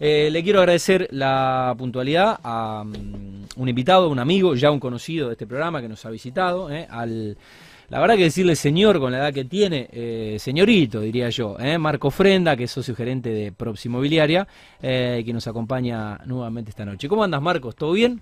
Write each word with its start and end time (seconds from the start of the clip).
Eh, 0.00 0.30
le 0.30 0.44
quiero 0.44 0.60
agradecer 0.60 1.08
la 1.10 1.74
puntualidad 1.76 2.38
a 2.44 2.82
um, 2.82 3.44
un 3.56 3.68
invitado, 3.68 4.08
un 4.08 4.20
amigo, 4.20 4.54
ya 4.54 4.70
un 4.70 4.78
conocido 4.78 5.26
de 5.26 5.32
este 5.32 5.44
programa 5.44 5.80
que 5.80 5.88
nos 5.88 6.06
ha 6.06 6.10
visitado, 6.10 6.70
eh, 6.70 6.86
al, 6.88 7.36
la 7.88 7.98
verdad 7.98 8.14
que 8.14 8.22
decirle 8.22 8.54
señor 8.54 9.00
con 9.00 9.10
la 9.10 9.18
edad 9.18 9.34
que 9.34 9.44
tiene, 9.44 9.88
eh, 9.90 10.36
señorito 10.38 11.00
diría 11.00 11.30
yo, 11.30 11.56
eh, 11.58 11.78
Marco 11.78 12.12
Frenda, 12.12 12.54
que 12.56 12.64
es 12.64 12.70
socio 12.70 12.94
gerente 12.94 13.30
de 13.30 13.50
Props 13.50 13.86
Inmobiliaria, 13.86 14.46
eh, 14.80 15.24
que 15.26 15.32
nos 15.32 15.48
acompaña 15.48 16.18
nuevamente 16.26 16.70
esta 16.70 16.84
noche. 16.84 17.08
¿Cómo 17.08 17.24
andas 17.24 17.42
Marcos? 17.42 17.74
¿Todo 17.74 17.90
bien? 17.90 18.20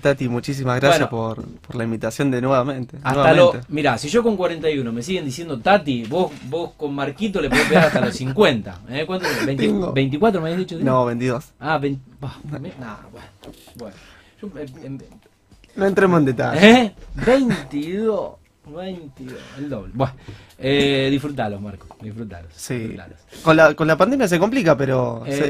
Tati, 0.00 0.28
muchísimas 0.28 0.80
gracias 0.80 1.10
Bueno. 1.10 1.34
por, 1.36 1.44
por 1.60 1.76
la 1.76 1.84
invitación 1.84 2.30
de 2.30 2.40
nuevamente. 2.40 2.96
Hasta 3.02 3.32
lo, 3.32 3.44
nuevamente. 3.44 3.66
mirá, 3.72 3.98
si 3.98 4.08
yo 4.08 4.22
con 4.22 4.36
41 4.36 4.92
me 4.92 5.02
siguen 5.02 5.24
diciendo 5.24 5.58
Tati, 5.58 6.04
vos, 6.04 6.32
vos 6.48 6.70
con 6.76 6.94
Marquito 6.94 7.40
le 7.40 7.48
podés 7.50 7.66
pegar 7.68 7.84
hasta 7.86 8.00
los 8.00 8.14
50. 8.16 8.80
¿eh? 8.90 9.04
¿Cuánto? 9.06 9.26
¿20 9.26 9.56
Tengo- 9.56 9.94
¿24 9.94 10.32
me 10.34 10.38
habías 10.52 10.58
dicho? 10.58 10.78
No, 10.80 11.04
22. 11.04 11.44
Ah, 11.60 11.78
20. 11.78 12.02
bah, 12.20 12.36
me- 12.60 12.72
nah, 12.80 12.96
bueno. 13.12 13.26
bueno. 13.76 13.96
Yo, 14.40 14.48
eh, 14.58 14.66
em, 14.84 14.98
No 15.76 15.86
entremos 15.86 16.18
en 16.20 16.24
detalle. 16.26 16.70
¿Eh? 16.82 16.94
22. 17.26 18.30
22. 18.72 19.38
El 19.58 19.68
doble. 19.70 19.92
Bueno, 19.94 20.14
eh, 20.58 21.08
disfrutalos, 21.10 21.60
Marco. 21.60 21.96
Disfrutalos. 22.00 22.52
Sí. 22.54 22.74
disfrutalos. 22.78 23.18
Con 23.42 23.56
la, 23.56 23.74
con 23.74 23.86
la 23.86 23.96
pandemia 23.96 24.28
se 24.28 24.38
complica, 24.38 24.76
pero... 24.76 25.22
se- 25.26 25.32
se- 25.36 25.46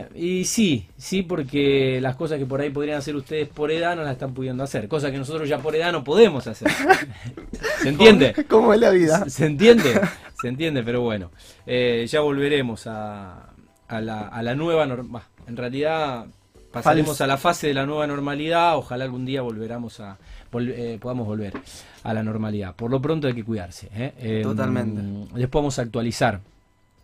Eh, 0.00 0.08
y 0.14 0.44
sí, 0.44 0.88
sí, 0.96 1.22
porque 1.22 2.00
las 2.00 2.16
cosas 2.16 2.38
que 2.38 2.46
por 2.46 2.60
ahí 2.60 2.70
podrían 2.70 2.98
hacer 2.98 3.14
ustedes 3.16 3.48
por 3.48 3.70
edad 3.70 3.96
no 3.96 4.02
las 4.02 4.12
están 4.12 4.34
pudiendo 4.34 4.62
hacer. 4.64 4.88
Cosas 4.88 5.10
que 5.10 5.18
nosotros 5.18 5.48
ya 5.48 5.58
por 5.58 5.74
edad 5.76 5.92
no 5.92 6.04
podemos 6.04 6.46
hacer. 6.46 6.68
¿Se 7.82 7.88
entiende? 7.88 8.34
¿Cómo 8.48 8.72
es 8.74 8.80
la 8.80 8.90
vida? 8.90 9.24
¿Se, 9.24 9.30
se 9.30 9.46
entiende? 9.46 10.00
Se 10.40 10.48
entiende, 10.48 10.82
pero 10.82 11.00
bueno. 11.02 11.30
Eh, 11.66 12.06
ya 12.08 12.20
volveremos 12.20 12.86
a, 12.86 13.50
a 13.88 14.00
la, 14.00 14.28
a 14.28 14.42
la 14.42 14.54
nueva 14.54 14.86
norma. 14.86 15.22
En 15.46 15.56
realidad 15.56 16.26
pasaremos 16.72 17.20
a 17.20 17.26
la 17.26 17.36
fase 17.36 17.68
de 17.68 17.74
la 17.74 17.86
nueva 17.86 18.06
normalidad. 18.06 18.76
Ojalá 18.76 19.04
algún 19.04 19.24
día 19.24 19.42
volveramos 19.42 20.00
a, 20.00 20.18
vol- 20.52 20.72
eh, 20.74 20.98
podamos 21.00 21.26
volver 21.26 21.54
a 22.02 22.14
la 22.14 22.22
normalidad. 22.22 22.74
Por 22.74 22.90
lo 22.90 23.00
pronto 23.00 23.26
hay 23.26 23.34
que 23.34 23.44
cuidarse. 23.44 23.88
¿eh? 23.94 24.12
Eh, 24.18 24.40
Totalmente. 24.42 25.00
Después 25.34 25.60
vamos 25.62 25.78
a 25.78 25.82
actualizar 25.82 26.40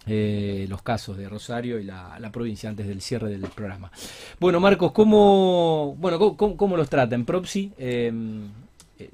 eh, 0.07 0.67
los 0.69 0.83
casos 0.83 1.17
de 1.17 1.29
Rosario 1.29 1.79
y 1.79 1.85
la, 1.85 2.19
la 2.21 2.31
provincia 2.31 2.69
antes 2.69 2.87
del 2.87 3.01
cierre 3.01 3.31
del 3.31 3.41
programa. 3.51 3.91
Bueno, 4.39 4.61
Marcos, 4.61 4.93
¿cómo, 4.93 5.97
bueno, 5.99 6.19
cómo, 6.37 6.57
cómo- 6.57 6.77
los 6.77 6.91
trata 6.91 7.15
en 7.15 7.25
Propsi 7.25 7.73
eh, 7.79 8.13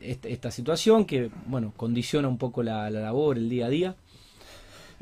esta, 0.02 0.28
esta 0.28 0.50
situación 0.50 1.04
que 1.04 1.30
bueno 1.46 1.72
condiciona 1.76 2.26
un 2.28 2.38
poco 2.38 2.62
la, 2.62 2.90
la 2.90 3.00
labor, 3.00 3.38
el 3.38 3.48
día 3.48 3.66
a 3.66 3.68
día? 3.68 3.94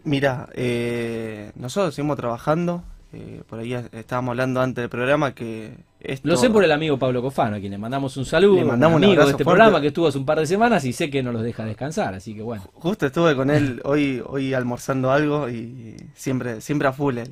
Mira, 0.05 0.49
eh, 0.55 1.51
nosotros 1.57 1.95
seguimos 1.95 2.17
trabajando. 2.19 2.85
Eh, 3.13 3.43
por 3.49 3.59
ahí 3.61 3.73
estábamos 3.93 4.33
hablando 4.33 4.61
antes 4.61 4.83
del 4.83 4.89
programa 4.91 5.35
que 5.35 5.73
esto... 6.01 6.29
Lo 6.29 6.37
sé 6.37 6.51
por 6.51 6.63
el 6.63 6.71
amigo 6.73 6.99
Pablo 6.99 7.23
Cofano, 7.23 7.57
a 7.57 7.59
quien 7.61 7.73
le 7.73 7.79
mandamos 7.79 8.17
un 8.17 8.25
saludo, 8.27 8.57
Le 8.57 8.65
mandamos 8.65 8.97
un 8.99 9.05
amigo 9.05 9.23
de 9.25 9.31
este 9.31 9.45
fuerte. 9.45 9.59
programa 9.59 9.81
que 9.81 9.87
estuvo 9.89 10.07
hace 10.09 10.19
un 10.19 10.27
par 10.27 10.39
de 10.39 10.47
semanas 10.47 10.85
y 10.85 10.93
sé 10.93 11.09
que 11.11 11.23
no 11.23 11.33
los 11.33 11.43
deja 11.43 11.65
descansar, 11.65 12.15
así 12.15 12.35
que 12.35 12.43
bueno. 12.43 12.65
Justo 12.75 13.07
estuve 13.07 13.35
con 13.35 13.51
él 13.51 13.81
hoy, 13.85 14.23
hoy 14.27 14.53
almorzando 14.55 15.11
algo 15.11 15.49
y 15.49 15.97
siempre, 16.15 16.61
siempre 16.61 16.89
a 16.89 16.93
full 16.93 17.19
él. 17.19 17.31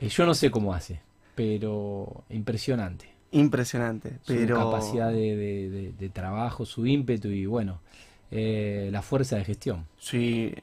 Eh, 0.00 0.08
yo 0.08 0.26
no 0.26 0.34
sé 0.34 0.50
cómo 0.50 0.74
hace, 0.74 1.00
pero 1.34 2.24
impresionante. 2.30 3.08
Impresionante. 3.30 4.12
Pero... 4.26 4.56
Su 4.56 4.64
capacidad 4.70 5.10
de, 5.10 5.36
de- 5.36 5.70
de- 5.70 5.92
de 5.98 6.08
trabajo, 6.08 6.64
su 6.64 6.86
ímpetu 6.86 7.28
y 7.28 7.46
bueno, 7.46 7.80
eh, 8.30 8.88
la 8.92 9.02
fuerza 9.02 9.36
de 9.36 9.44
gestión. 9.44 9.84
Sí, 9.98 10.54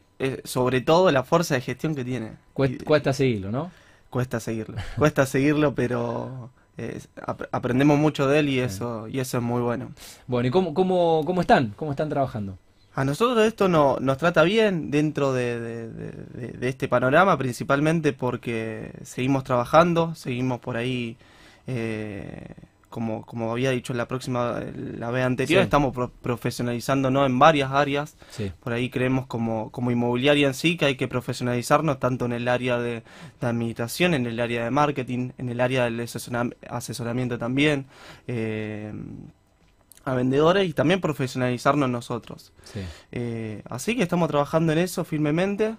sobre 0.44 0.82
todo 0.82 1.12
la 1.12 1.24
fuerza 1.24 1.56
de 1.56 1.62
gestión 1.62 1.94
que 1.96 2.04
tiene. 2.06 2.32
Cuesta 2.54 3.14
seguirlo, 3.14 3.52
¿no? 3.52 3.72
Cuesta 4.16 4.40
seguirlo, 4.40 4.78
cuesta 4.98 5.26
seguirlo, 5.26 5.76
pero 5.76 6.50
eh, 6.78 7.02
ap- 7.26 7.50
aprendemos 7.52 8.00
mucho 8.00 8.30
de 8.30 8.40
él 8.40 8.48
y 8.48 8.60
eso, 8.62 9.10
y 9.10 9.20
eso 9.20 9.40
es 9.40 9.44
muy 9.44 9.62
bueno. 9.62 9.92
Bueno, 10.26 10.48
¿y 10.48 10.52
cómo, 10.52 10.74
cómo, 10.74 11.24
cómo 11.26 11.42
están? 11.42 11.74
¿Cómo 11.76 11.92
están 11.92 12.08
trabajando? 12.08 12.58
A 12.94 13.04
nosotros 13.04 13.46
esto 13.46 13.68
no, 13.68 13.98
nos 14.00 14.18
trata 14.18 14.44
bien 14.44 14.90
dentro 14.90 15.34
de, 15.34 15.59
de- 15.59 15.90
de- 15.92 16.12
de- 16.34 16.48
de 16.58 16.70
este 16.70 16.88
panorama, 16.88 17.38
principalmente 17.38 18.14
porque 18.14 18.94
seguimos 19.04 19.44
trabajando, 19.44 20.16
seguimos 20.16 20.62
por 20.62 20.78
ahí, 20.78 21.18
eh, 21.68 22.48
como, 22.95 23.25
como 23.25 23.51
había 23.51 23.72
dicho 23.72 23.91
en 23.91 23.97
la 23.97 24.07
próxima, 24.07 24.61
la 24.73 25.11
vez 25.11 25.25
anterior, 25.25 25.59
Sí. 25.61 25.63
estamos 25.66 25.94
pro- 25.94 26.11
profesionalizándonos 26.22 27.25
en 27.25 27.38
varias 27.38 27.69
áreas. 27.73 28.16
Sí. 28.29 28.53
Por 28.63 28.72
ahí 28.72 28.89
creemos 28.89 29.28
como, 29.28 29.69
como 29.69 29.91
inmobiliaria 29.91 30.47
en 30.47 30.53
sí 30.53 30.78
que 30.78 30.85
hay 30.85 30.95
que 30.95 31.09
profesionalizarnos 31.09 32.00
tanto 32.00 32.23
en 32.23 32.31
el 32.31 32.47
área 32.47 32.78
de, 32.79 33.03
de 33.41 33.47
administración, 33.47 34.13
en 34.13 34.25
el 34.25 34.39
área 34.39 34.63
de 34.63 34.72
marketing, 34.72 35.31
en 35.38 35.50
el 35.50 35.59
área 35.59 35.83
del 35.83 36.00
asesora- 36.00 36.56
asesoramiento 36.69 37.38
también, 37.38 37.85
eh, 38.28 38.94
a 40.06 40.13
vendedores 40.13 40.69
y 40.69 40.72
también 40.73 41.01
profesionalizarnos 41.01 41.89
nosotros. 41.89 42.53
sí. 42.63 42.79
Eh, 43.12 43.62
así 43.69 43.97
que 43.97 44.03
estamos 44.03 44.29
trabajando 44.29 44.72
en 44.72 44.77
eso 44.79 45.03
firmemente. 45.03 45.75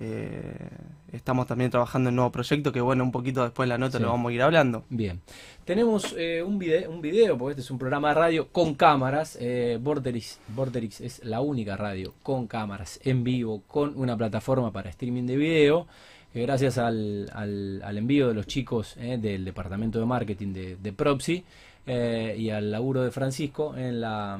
Eh, 0.00 0.68
estamos 1.12 1.46
también 1.46 1.70
trabajando 1.70 2.08
en 2.08 2.14
un 2.14 2.16
nuevo 2.16 2.32
proyecto 2.32 2.72
que 2.72 2.80
bueno, 2.80 3.04
un 3.04 3.12
poquito 3.12 3.42
después 3.42 3.66
de 3.66 3.74
la 3.74 3.78
nota 3.78 3.98
Sí. 3.98 4.02
lo 4.04 4.10
vamos 4.10 4.30
a 4.30 4.34
ir 4.34 4.42
hablando. 4.42 4.84
Bien. 4.88 5.20
Tenemos 5.64 6.14
eh, 6.18 6.42
un, 6.42 6.58
video, 6.58 6.90
un 6.90 7.00
video, 7.00 7.36
porque 7.38 7.52
este 7.52 7.62
es 7.62 7.70
un 7.70 7.78
programa 7.78 8.08
de 8.08 8.14
radio 8.14 8.48
con 8.48 8.74
cámaras. 8.74 9.36
Eh, 9.40 9.78
Vorterix 9.80 11.00
es 11.00 11.24
la 11.24 11.40
única 11.40 11.76
radio 11.76 12.14
con 12.22 12.46
cámaras 12.46 12.98
en 13.04 13.22
vivo, 13.24 13.62
con 13.66 13.96
una 13.96 14.16
plataforma 14.16 14.72
para 14.72 14.90
streaming 14.90 15.26
de 15.26 15.36
video. 15.36 15.86
gracias 16.34 16.78
al, 16.78 17.28
al- 17.34 17.82
al 17.84 17.98
envío 17.98 18.28
de 18.28 18.34
los 18.34 18.46
chicos 18.46 18.96
eh, 18.98 19.18
del 19.20 19.44
departamento 19.44 19.98
de 19.98 20.06
marketing 20.06 20.52
de, 20.52 20.76
de 20.76 20.92
Propsi 20.92 21.44
eh, 21.86 22.36
y 22.38 22.50
al 22.50 22.70
laburo 22.70 23.02
de 23.02 23.10
Francisco 23.10 23.76
en 23.76 24.00
la, 24.00 24.38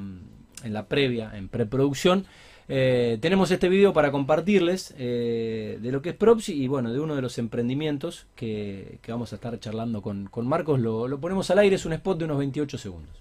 en 0.64 0.72
la 0.72 0.86
previa, 0.86 1.32
en 1.36 1.48
preproducción. 1.48 2.24
Eh, 2.72 3.18
tenemos 3.20 3.50
este 3.50 3.68
video 3.68 3.92
para 3.92 4.12
compartirles 4.12 4.94
eh, 4.96 5.80
de 5.82 5.90
lo 5.90 6.00
que 6.02 6.10
es 6.10 6.14
Propsi 6.14 6.52
y 6.52 6.68
bueno, 6.68 6.92
de 6.92 7.00
uno 7.00 7.16
de 7.16 7.22
los 7.22 7.36
emprendimientos 7.38 8.28
que, 8.36 9.00
vamos 9.08 9.32
a 9.32 9.36
estar 9.36 9.58
charlando 9.58 10.02
con, 10.02 10.30
Marcos. 10.46 10.78
Lo, 10.78 11.08
lo 11.08 11.18
ponemos 11.18 11.50
al 11.50 11.58
aire, 11.58 11.74
es 11.74 11.84
un 11.84 11.94
spot 11.94 12.20
de 12.20 12.26
unos 12.26 12.38
28 12.38 12.78
segundos. 12.78 13.20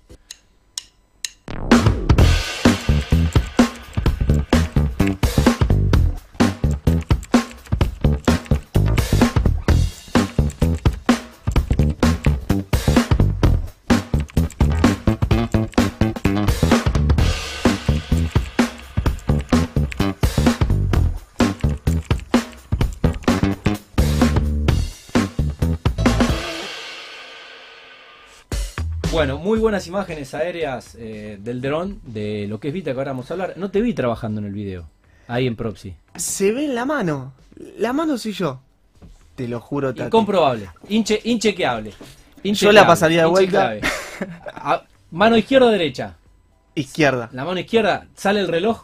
Muy 29.60 29.64
buenas 29.64 29.88
imágenes 29.88 30.34
aéreas 30.34 30.96
eh, 30.98 31.38
del 31.42 31.60
dron, 31.60 32.00
de 32.06 32.46
lo 32.48 32.62
que 32.62 32.70
es 32.70 32.74
Vita 32.74 32.94
que 32.94 32.98
ahora 32.98 33.12
vamos 33.12 33.30
a 33.30 33.34
hablar. 33.34 33.54
No 33.58 33.70
te 33.70 33.82
vi 33.82 33.94
trabajando 33.94 34.40
en 34.40 34.48
el 34.48 34.54
video, 34.54 34.90
ahí 35.28 35.48
en 35.48 35.58
Propsi. 35.58 35.96
Se 36.16 36.54
ve 36.54 36.64
en 36.64 36.76
la 36.76 36.86
mano, 36.86 37.34
la 37.78 37.92
mano 37.92 38.18
soy 38.18 38.32
yo. 38.32 38.62
Te 39.36 39.50
lo 39.50 39.60
juro, 39.60 39.94
Tati. 39.94 40.08
Incomprobable, 40.08 40.70
inche, 40.88 41.20
inchequeable. 41.26 41.92
Yo 42.42 42.72
la 42.72 42.88
pasaría 42.88 43.24
de 43.24 43.28
vuelta. 43.28 43.74
A- 44.56 44.84
mano 45.12 45.36
izquierda 45.36 45.68
o 45.68 45.72
derecha. 45.72 46.16
Izquierda. 46.74 47.30
La 47.34 47.44
mano 47.44 47.60
izquierda, 47.60 48.08
sale 48.16 48.40
el 48.40 48.48
reloj. 48.48 48.84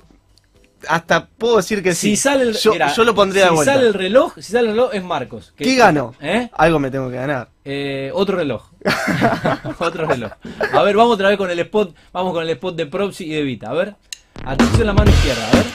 Hasta 0.88 1.28
puedo 1.28 1.58
decir 1.58 1.82
que 1.84 1.94
sí. 1.96 2.12
Si 2.12 2.16
sale 2.18 2.44
el, 2.44 2.54
yo, 2.58 2.72
mira, 2.74 2.94
yo 2.94 3.04
lo 3.04 3.14
pondría 3.16 3.44
si 3.46 3.50
de 3.50 3.56
vuelta. 3.56 3.74
sale 3.74 3.88
el 3.88 3.94
reloj, 3.94 4.34
si 4.36 4.52
sale 4.52 4.68
el 4.70 4.76
reloj 4.76 4.90
es 4.94 5.04
Marcos. 5.04 5.54
que- 5.56 5.64
¿Qué 5.64 5.76
gano? 5.76 6.14
¿Eh? 6.22 6.50
Algo 6.54 6.80
me 6.80 6.90
tengo 6.92 7.10
que 7.10 7.16
ganar. 7.16 7.50
Eh, 7.64 8.12
otro 8.14 8.38
reloj. 8.38 8.70
otro 9.80 10.06
reloj. 10.08 10.32
A 10.74 10.82
ver, 10.84 10.96
vamos 10.96 11.16
otra 11.16 11.30
vez 11.30 11.38
con 11.38 11.50
el 11.50 11.60
spot. 11.60 11.96
Vamos 12.14 12.34
con 12.34 12.44
el 12.44 12.50
spot 12.52 12.76
de 12.76 12.86
Propsi 12.86 13.26
y 13.26 13.34
de 13.34 13.42
Vita. 13.44 13.70
A 13.70 13.74
ver. 13.74 13.96
Atención 14.44 14.86
la 14.88 14.94
mano 14.94 15.10
izquierda, 15.12 15.48
a 15.48 15.56
ver. 15.56 15.66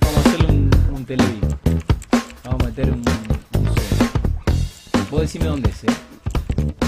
Vamos 0.00 0.16
a 0.16 0.20
hacerle 0.28 0.46
un, 0.48 0.70
un. 0.92 1.06
Vamos 2.44 2.62
a 2.62 2.66
meter 2.66 2.90
un, 2.90 2.98
un 2.98 3.64
sueño. 3.64 5.08
Vos 5.10 5.20
decime 5.20 5.44
dónde 5.46 5.70
es, 5.70 5.84
eh. 5.84 5.86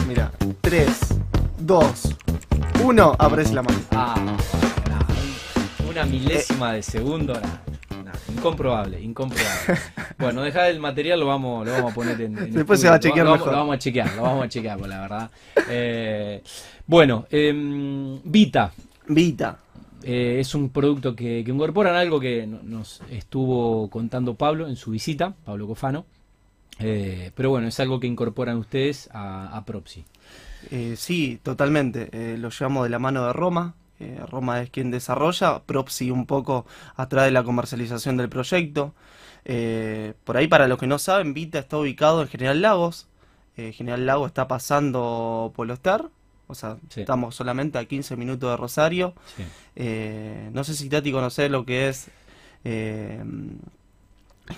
Mira, 0.07 0.33
3, 0.61 0.89
2, 1.59 1.85
1, 2.83 3.17
aparece 3.19 3.55
la 3.55 3.63
mano. 3.63 3.79
Ah, 3.93 4.15
una 6.03 6.07
milésima 6.11 6.73
de 6.73 6.83
segundo. 6.83 7.35
nah, 7.35 8.03
nah, 8.03 8.13
incomprobable, 8.35 9.01
incomprobable. 9.01 9.79
Bueno, 10.19 10.43
deja 10.43 10.69
el 10.69 10.81
material, 10.81 11.21
lo 11.21 11.27
vamos, 11.27 11.65
lo 11.67 11.73
vamos 11.73 11.93
a 11.93 11.95
poner 11.95 12.21
en. 12.21 12.37
en 12.39 12.53
Después 12.53 12.81
se 12.81 12.89
va 12.89 12.97
a 12.97 13.01
chequear 13.01 13.25
lo, 13.25 13.31
vamos- 13.33 13.39
mejor. 13.47 13.53
Lo 13.53 13.59
vamos 13.61 13.75
a 13.77 13.79
chequear, 13.79 14.15
lo 14.17 14.23
vamos 14.23 14.45
a 14.45 14.49
chequear, 14.49 14.77
pues, 14.79 14.91
la 14.91 15.01
verdad. 15.01 15.31
Eh, 15.71 16.43
bueno, 16.87 17.27
em, 17.31 18.21
Vita. 18.25 18.73
Vita. 19.07 19.59
eh, 20.03 20.37
es 20.41 20.55
un 20.57 20.71
producto 20.71 21.15
que, 21.15 21.43
que 21.45 21.51
incorporan 21.53 21.95
algo 21.95 22.19
que 22.19 22.47
no- 22.47 22.61
nos 22.65 23.01
estuvo 23.11 23.89
contando 23.91 24.35
Pablo 24.35 24.67
en 24.69 24.75
su 24.77 24.91
visita, 24.91 25.35
Pablo 25.45 25.67
Cofano. 25.69 26.05
Eh, 26.81 27.31
pero 27.35 27.51
bueno, 27.51 27.69
es 27.69 27.79
algo 27.81 27.99
que 28.01 28.07
incorporan 28.09 28.57
ustedes 28.59 29.09
a, 29.13 29.57
a 29.57 29.65
Propsi. 29.65 30.05
Eh, 30.71 30.95
sí, 30.97 31.39
totalmente. 31.43 32.09
Eh, 32.13 32.37
lo 32.39 32.51
llevamos 32.51 32.85
de 32.85 32.91
la 32.91 32.99
mano 32.99 33.25
de 33.27 33.33
Roma. 33.33 33.75
Eh, 34.01 34.21
Roma 34.31 34.63
es 34.63 34.71
quien 34.71 34.91
desarrolla. 34.91 35.61
Propsi 35.65 36.11
un 36.11 36.27
poco 36.27 36.67
atrás 36.97 37.25
de 37.25 37.31
la 37.33 37.43
comercialización 37.43 38.17
del 38.17 38.29
proyecto. 38.29 38.95
Eh, 39.45 40.15
por 40.25 40.37
ahí, 40.37 40.47
para 40.47 40.69
los 40.69 40.79
que 40.79 40.87
no 40.87 40.99
saben, 40.99 41.35
Vita 41.35 41.59
está 41.59 41.79
ubicado 41.79 42.23
en 42.23 42.29
General 42.29 42.61
Lagos. 42.61 43.09
Eh, 43.57 43.73
General 43.73 44.07
Lagos 44.07 44.29
está 44.29 44.47
pasando 44.47 45.53
Polostar. 45.57 46.11
O 46.47 46.55
sea, 46.55 46.77
Sí. 46.89 47.01
estamos 47.01 47.35
solamente 47.35 47.77
a 47.79 47.85
15 47.85 48.17
minutos 48.17 48.51
de 48.51 48.57
Rosario. 48.57 49.15
Sí. 49.37 49.43
No 50.53 50.65
sé 50.65 50.75
si 50.75 50.89
Tati 50.89 51.13
conoce 51.13 51.49
lo 51.49 51.67
que 51.67 51.89
es 51.89 52.09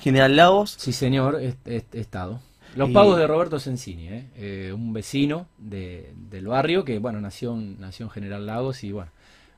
General 0.01 0.37
Lagos. 0.37 0.77
Sí, 0.79 0.93
señor, 0.93 1.41
he, 1.41 1.55
he- 1.65 1.85
he 1.93 2.01
estado. 2.01 2.41
Los 2.77 2.91
pagos 2.91 3.19
de 3.19 3.27
Roberto 3.27 3.59
Sensini, 3.59 4.07
¿eh? 4.09 4.27
Eh, 4.37 4.73
un 4.73 4.93
vecino 4.93 5.49
de- 5.59 6.13
del 6.31 6.47
barrio 6.47 6.85
que, 6.85 7.01
bueno, 7.01 7.21
nació 7.21 7.57
nació 7.57 8.07
en 8.07 8.11
General 8.11 8.47
Lagos 8.47 8.85
y, 8.85 8.93
bueno, 8.93 9.11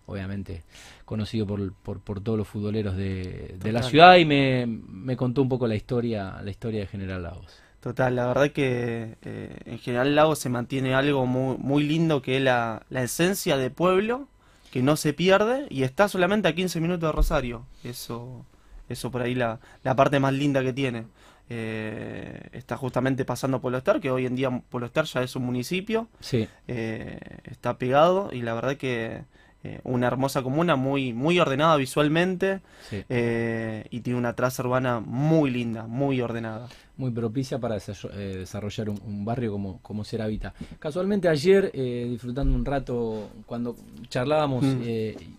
obviamente 0.07 0.63
conocido 1.05 1.47
por, 1.47 1.73
por, 1.73 2.01
por 2.01 2.21
todos 2.21 2.39
los 2.39 2.49
futboleros 2.49 2.97
de, 2.97 3.57
de 3.59 3.73
la 3.73 3.83
ciudad 3.83 4.17
y 4.17 4.25
me, 4.25 4.67
me 4.67 5.17
contó 5.17 5.43
un 5.43 5.49
poco 5.49 5.67
la 5.67 5.75
historia, 5.75 6.41
la 6.43 6.51
historia 6.51 6.81
de 6.81 6.87
General 6.87 7.23
Lagos. 7.23 7.63
Total, 7.81 8.15
la 8.15 8.27
verdad 8.27 8.51
que 8.51 9.17
eh, 9.23 9.57
en 9.65 9.79
General 9.81 10.15
Lagos 10.15 10.39
se 10.39 10.49
mantiene 10.49 10.95
algo 10.95 11.27
muy, 11.27 11.57
muy 11.59 11.83
lindo 11.83 12.23
que 12.23 12.37
es 12.37 12.43
la, 12.43 12.87
la 12.91 13.03
esencia 13.03 13.57
de 13.57 13.71
pueblo, 13.71 14.29
que 14.71 14.83
no 14.83 14.97
se 14.97 15.13
pierde 15.13 15.67
y 15.69 15.83
está 15.83 16.09
solamente 16.09 16.47
a 16.49 16.55
15 16.55 16.81
minutos 16.81 17.09
de 17.09 17.13
Rosario. 17.13 17.67
Eso, 17.83 18.47
eso 18.89 19.11
por 19.11 19.23
ahí 19.23 19.35
la, 19.35 19.59
la 19.83 19.97
parte 19.97 20.21
más 20.21 20.33
linda 20.33 20.63
que 20.63 20.73
tiene. 20.73 21.07
Eh, 21.51 22.41
está 22.53 22.77
justamente 22.77 23.25
pasando 23.25 23.61
Polostar, 23.61 24.01
que 24.01 24.11
hoy 24.11 24.27
en 24.27 24.37
día 24.37 24.63
Polostar 24.71 25.05
ya 25.07 25.23
es 25.23 25.35
un 25.37 25.45
municipio, 25.45 26.09
Sí, 26.21 26.49
eh, 26.69 27.19
está 27.45 27.77
pegado 27.79 28.31
y 28.33 28.43
la 28.43 28.55
verdad 28.55 28.77
que 28.77 29.25
eh, 29.65 29.81
una 29.85 30.07
hermosa 30.09 30.43
comuna, 30.43 30.77
muy, 30.77 31.13
muy 31.13 31.39
ordenada 31.39 31.77
visualmente 31.77 32.61
sí. 32.91 33.05
eh, 33.09 33.85
y 33.91 34.01
tiene 34.01 34.19
una 34.19 34.35
traza 34.35 34.63
urbana 34.63 35.01
muy 35.01 35.51
linda, 35.51 35.87
muy 35.87 36.21
ordenada. 36.21 36.69
muy 36.97 37.11
propicia 37.11 37.59
para 37.59 37.77
eh, 37.79 38.37
desarrollar 38.39 38.91
un, 38.91 39.01
un 39.07 39.25
barrio 39.25 39.53
como, 39.53 39.79
como 39.81 40.05
Ceravita. 40.05 40.53
Casualmente 40.79 41.29
ayer, 41.29 41.71
eh, 41.75 42.07
disfrutando 42.11 42.55
un 42.55 42.65
rato, 42.65 43.31
cuando 43.47 43.77
charlábamos, 44.09 44.63
Mm. 44.65 44.83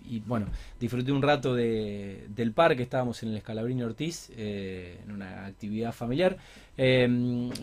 y 0.10 0.20
bueno, 0.26 0.48
disfruté 0.80 1.12
un 1.12 1.22
rato 1.22 1.54
de, 1.56 2.26
del 2.36 2.52
parque, 2.52 2.84
estábamos 2.84 3.24
en 3.24 3.30
el 3.30 3.38
Escalabrini 3.38 3.84
Ortiz, 3.84 4.30
en 4.36 5.12
una 5.12 5.46
actividad 5.46 5.92
familiar, 5.94 6.38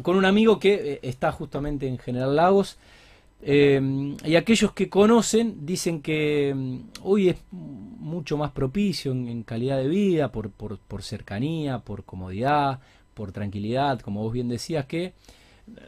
con 0.03 0.17
un 0.17 0.25
amigo 0.25 0.59
que 0.59 1.01
está 1.03 1.33
justamente 1.33 1.87
en 1.89 1.99
General 1.99 2.35
Lagos. 2.37 2.79
Eh, 3.43 4.17
y 4.25 4.37
aquellos 4.37 4.73
que 4.73 4.89
conocen 4.89 5.65
dicen 5.65 6.03
que 6.03 6.53
mm, 6.55 6.79
hoy 7.03 7.31
es 7.31 7.37
mucho 7.51 8.37
más 8.37 8.51
propicio 8.53 9.13
en, 9.13 9.29
en 9.29 9.43
calidad 9.43 9.79
de 9.79 9.89
vida, 9.89 10.31
por, 10.33 10.51
por, 10.51 10.79
por 10.79 11.03
cercanía, 11.03 11.79
por 11.79 12.05
comodidad, 12.05 12.81
por 13.15 13.33
tranquilidad, 13.33 14.01
como 14.01 14.23
vos 14.23 14.33
bien 14.33 14.49
decías, 14.49 14.87
que 14.87 15.15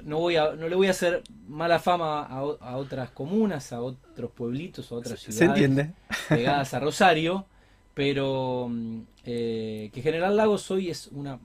no, 0.05 0.19
voy 0.19 0.37
a, 0.37 0.53
no 0.53 0.69
le 0.69 0.77
voy 0.77 0.87
a 0.87 0.91
hacer 0.91 1.23
mala 1.49 1.79
fama 1.79 2.23
a, 2.23 2.77
otras 2.77 3.11
comunas, 3.11 3.73
a 3.73 3.81
otros 3.81 4.31
pueblitos, 4.33 4.91
a 4.93 4.97
otras 4.97 5.21
¿Se 5.21 5.33
ciudades 5.33 5.63
entiende? 5.63 5.95
pegadas 6.29 6.75
a 6.75 6.81
Rosario, 6.81 7.47
pero 7.95 8.69
mm, 8.71 9.01
eh, 9.25 9.91
que 9.93 10.03
General 10.03 10.37
Lagos 10.37 10.71
hoy 10.71 10.91
es 10.91 11.09
una 11.09 11.39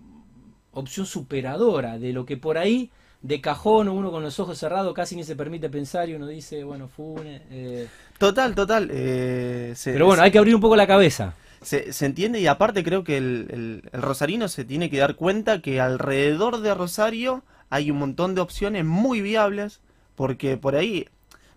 opción 0.71 1.05
superadora 1.05 1.97
de 1.97 2.13
lo 2.13 2.25
que 2.25 2.37
por 2.37 2.57
ahí 2.57 2.91
de 3.21 3.41
cajón 3.41 3.89
uno 3.89 4.11
con 4.11 4.23
los 4.23 4.39
ojos 4.39 4.57
cerrados 4.57 4.93
casi 4.93 5.15
ni 5.15 5.23
se 5.23 5.35
permite 5.35 5.69
pensar 5.69 6.09
y 6.09 6.15
uno 6.15 6.27
dice, 6.27 6.63
bueno, 6.63 6.87
Fune. 6.87 7.41
eh, 7.51 7.89
Total, 8.17 8.55
total. 8.55 8.89
eh, 8.91 9.73
se, 9.75 9.91
Pero 9.93 10.05
bueno, 10.07 10.23
hay 10.23 10.31
que 10.31 10.37
abrir 10.39 10.55
un 10.55 10.61
poco 10.61 10.75
la 10.75 10.87
cabeza. 10.87 11.33
se, 11.61 11.91
se 11.93 12.05
entiende 12.05 12.39
y 12.39 12.47
aparte 12.47 12.83
creo 12.83 13.03
que 13.03 13.17
el, 13.17 13.47
el- 13.51 13.89
el 13.91 14.01
rosarino 14.01 14.47
se 14.47 14.65
tiene 14.65 14.89
que 14.89 14.97
dar 14.99 15.15
cuenta 15.15 15.61
que 15.61 15.81
alrededor 15.81 16.59
de 16.61 16.73
Rosario 16.73 17.43
hay 17.69 17.91
un 17.91 17.97
montón 17.99 18.35
de 18.35 18.41
opciones 18.41 18.85
muy 18.85 19.21
viables, 19.21 19.81
porque 20.15 20.57
por 20.57 20.75
ahí 20.75 21.07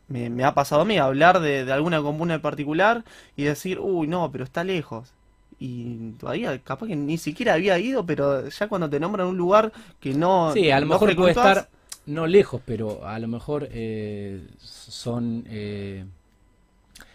me, 0.09 0.31
me 0.31 0.45
ha 0.45 0.55
pasado 0.55 0.83
a 0.83 0.85
mí 0.85 0.99
hablar 0.99 1.41
de, 1.41 1.65
de 1.65 1.73
alguna 1.73 2.03
comuna 2.03 2.35
en 2.35 2.41
particular 2.43 3.05
y 3.37 3.45
decir, 3.45 3.79
uy, 3.81 4.09
no, 4.09 4.31
pero 4.33 4.45
está 4.45 4.65
lejos. 4.65 5.15
Y 5.61 6.13
todavía 6.13 6.59
capaz 6.63 6.87
que 6.89 6.97
ni 6.97 7.19
siquiera 7.19 7.55
había 7.55 7.79
ido, 7.79 8.05
pero 8.07 8.49
ya 8.49 8.69
cuando 8.69 8.89
te 8.89 8.99
nombran 8.99 9.29
un 9.29 9.37
lugar 9.37 9.73
que 10.01 10.15
no, 10.15 10.55
Sí, 10.55 10.71
a 10.71 10.81
lo 10.81 10.87
no 10.87 10.95
mejor 10.95 11.15
puede 11.17 11.33
estar 11.33 11.69
no 12.07 12.27
lejos, 12.27 12.63
pero 12.65 13.07
a 13.07 13.19
lo 13.19 13.29
mejor 13.29 13.69
eh, 13.71 14.41
son 14.59 15.45
eh, 15.49 16.05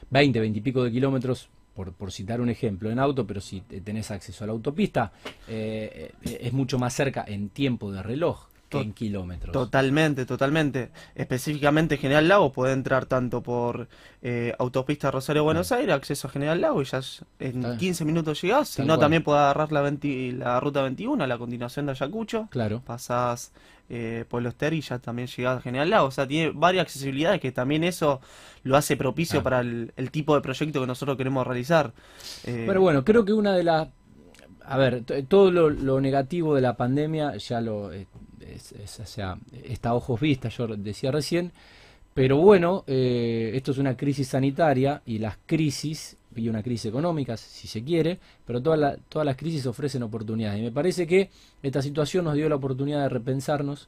20, 0.09 0.39
20 0.39 0.59
y 0.59 0.61
pico 0.61 0.83
de 0.83 0.91
kilómetros, 0.91 1.49
por, 1.75 1.91
por 1.93 2.11
citar 2.11 2.39
un 2.39 2.49
ejemplo, 2.49 2.89
en 2.89 2.99
auto, 2.99 3.25
pero 3.27 3.41
si 3.41 3.61
te- 3.61 3.81
tenés 3.81 4.11
acceso 4.11 4.43
a 4.43 4.47
la 4.47 4.53
autopista, 4.53 5.11
eh, 5.47 6.11
eh, 6.23 6.37
es 6.41 6.53
mucho 6.53 6.79
más 6.79 6.93
cerca 6.93 7.25
en 7.27 7.49
tiempo 7.49 7.91
de 7.91 8.01
reloj 8.03 8.47
en 8.71 8.93
kilómetros. 8.93 9.51
Totalmente, 9.53 10.25
totalmente. 10.25 10.91
Específicamente 11.15 11.97
General 11.97 12.27
Lago 12.27 12.51
puede 12.51 12.73
entrar 12.73 13.05
tanto 13.05 13.41
por 13.41 13.87
eh, 14.21 14.53
autopista 14.59 15.11
Rosario-Buenos 15.11 15.71
Aires, 15.71 15.93
acceso 15.95 16.27
a 16.27 16.31
General 16.31 16.59
Lago 16.59 16.81
y 16.81 16.85
ya 16.85 16.99
en 17.39 17.61
Tal- 17.61 17.77
15 17.77 18.05
minutos 18.05 18.41
llegás. 18.41 18.69
Si 18.69 18.83
no, 18.83 18.97
también 18.99 19.23
puedes 19.23 19.39
agarrar 19.41 19.71
la, 19.71 19.81
20 19.81 20.31
la 20.33 20.59
ruta 20.59 20.81
21, 20.81 21.23
a 21.23 21.27
la 21.27 21.37
continuación 21.37 21.85
de 21.85 21.93
Ayacucho. 21.93 22.47
Claro. 22.51 22.81
Pasás 22.85 23.51
eh, 23.89 24.25
por 24.27 24.41
los 24.41 24.55
Ter 24.55 24.73
y 24.73 24.81
ya 24.81 24.99
también 24.99 25.27
llegás 25.27 25.57
a 25.57 25.61
General 25.61 25.89
Lago. 25.89 26.07
O 26.07 26.11
sea, 26.11 26.27
tiene 26.27 26.51
varias 26.53 26.83
accesibilidades 26.83 27.39
que 27.41 27.51
también 27.51 27.83
eso 27.83 28.19
lo 28.63 28.75
hace 28.77 28.97
propicio 28.97 29.39
Ah. 29.39 29.43
para 29.43 29.59
el, 29.61 29.93
el 29.95 30.11
tipo 30.11 30.35
de 30.35 30.41
proyecto 30.41 30.81
que 30.81 30.87
nosotros 30.87 31.17
queremos 31.17 31.45
realizar. 31.45 31.93
Eh, 32.45 32.63
Pero 32.67 32.81
bueno, 32.81 33.03
creo 33.05 33.23
que 33.25 33.33
una 33.33 33.53
de 33.53 33.63
las... 33.63 33.87
A 34.67 34.77
ver, 34.77 35.03
todo 35.27 35.51
lo, 35.51 35.69
lo 35.69 36.01
negativo 36.01 36.55
de 36.55 36.61
la 36.61 36.75
pandemia 36.75 37.35
ya 37.37 37.61
lo... 37.61 37.93
eh, 37.93 38.07
sea, 38.59 39.37
está 39.63 39.89
a 39.89 39.93
ojos 39.95 40.19
vistas, 40.19 40.55
yo 40.57 40.67
decía 40.67 41.11
recién, 41.11 41.51
pero 42.13 42.37
bueno, 42.37 42.83
eh, 42.87 43.51
esto 43.55 43.71
es 43.71 43.77
una 43.77 43.97
crisis 43.97 44.29
sanitaria 44.29 45.01
y 45.05 45.19
las 45.19 45.37
crisis, 45.45 46.15
y 46.35 46.47
una 46.49 46.63
crisis 46.63 46.85
económica, 46.87 47.37
si 47.37 47.67
se 47.67 47.83
quiere, 47.83 48.19
pero 48.45 48.61
todas 48.61 48.79
la- 48.79 48.97
todas 49.09 49.25
las 49.25 49.37
crisis 49.37 49.65
ofrecen 49.65 50.03
oportunidades. 50.03 50.59
Y 50.59 50.63
me 50.63 50.71
parece 50.71 51.07
que 51.07 51.29
esta 51.63 51.81
situación 51.81 52.25
nos 52.25 52.35
dio 52.35 52.47
la 52.49 52.55
oportunidad 52.55 53.01
de 53.03 53.09
repensarnos 53.09 53.87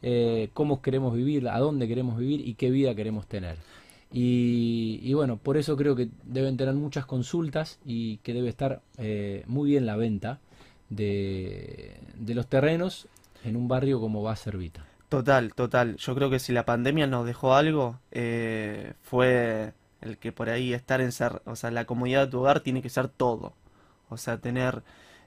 eh, 0.00 0.50
cómo 0.54 0.80
queremos 0.80 1.12
vivir, 1.14 1.48
a 1.48 1.58
dónde 1.58 1.88
queremos 1.88 2.18
vivir 2.18 2.46
y 2.46 2.54
qué 2.54 2.70
vida 2.70 2.94
queremos 2.94 3.26
tener. 3.26 3.56
Y, 4.12 5.00
y 5.02 5.12
bueno, 5.14 5.36
por 5.38 5.56
eso 5.56 5.76
creo 5.76 5.94
que 5.96 6.08
deben 6.24 6.56
tener 6.56 6.74
muchas 6.74 7.04
consultas 7.04 7.78
y 7.84 8.18
que 8.18 8.32
debe 8.32 8.48
estar 8.48 8.80
eh, 8.96 9.42
muy 9.46 9.70
bien 9.70 9.86
la 9.86 9.96
venta 9.96 10.38
de, 10.88 11.96
de 12.18 12.34
los 12.34 12.46
terrenos 12.46 13.06
en 13.44 13.56
un 13.56 13.68
barrio 13.68 14.00
como 14.00 14.22
va 14.22 14.32
a 14.32 14.36
ser 14.36 14.56
Vita. 14.56 14.84
Total, 15.08 15.54
total. 15.54 15.96
Yo 15.96 16.14
creo 16.14 16.30
que 16.30 16.38
si 16.38 16.52
la 16.52 16.66
pandemia 16.66 17.06
nos 17.06 17.24
dejó 17.26 17.54
algo, 17.54 17.98
eh, 18.10 18.92
fue 19.02 19.72
el 20.02 20.18
que 20.18 20.32
por 20.32 20.50
ahí 20.50 20.74
estar 20.74 21.00
en 21.00 21.12
ser, 21.12 21.40
o 21.46 21.56
sea, 21.56 21.70
la 21.70 21.86
comodidad 21.86 22.26
de 22.26 22.30
tu 22.30 22.40
hogar 22.40 22.60
tiene 22.60 22.82
que 22.82 22.90
ser 22.90 23.08
todo. 23.08 23.54
O 24.10 24.16
sea, 24.16 24.38
tener 24.38 24.82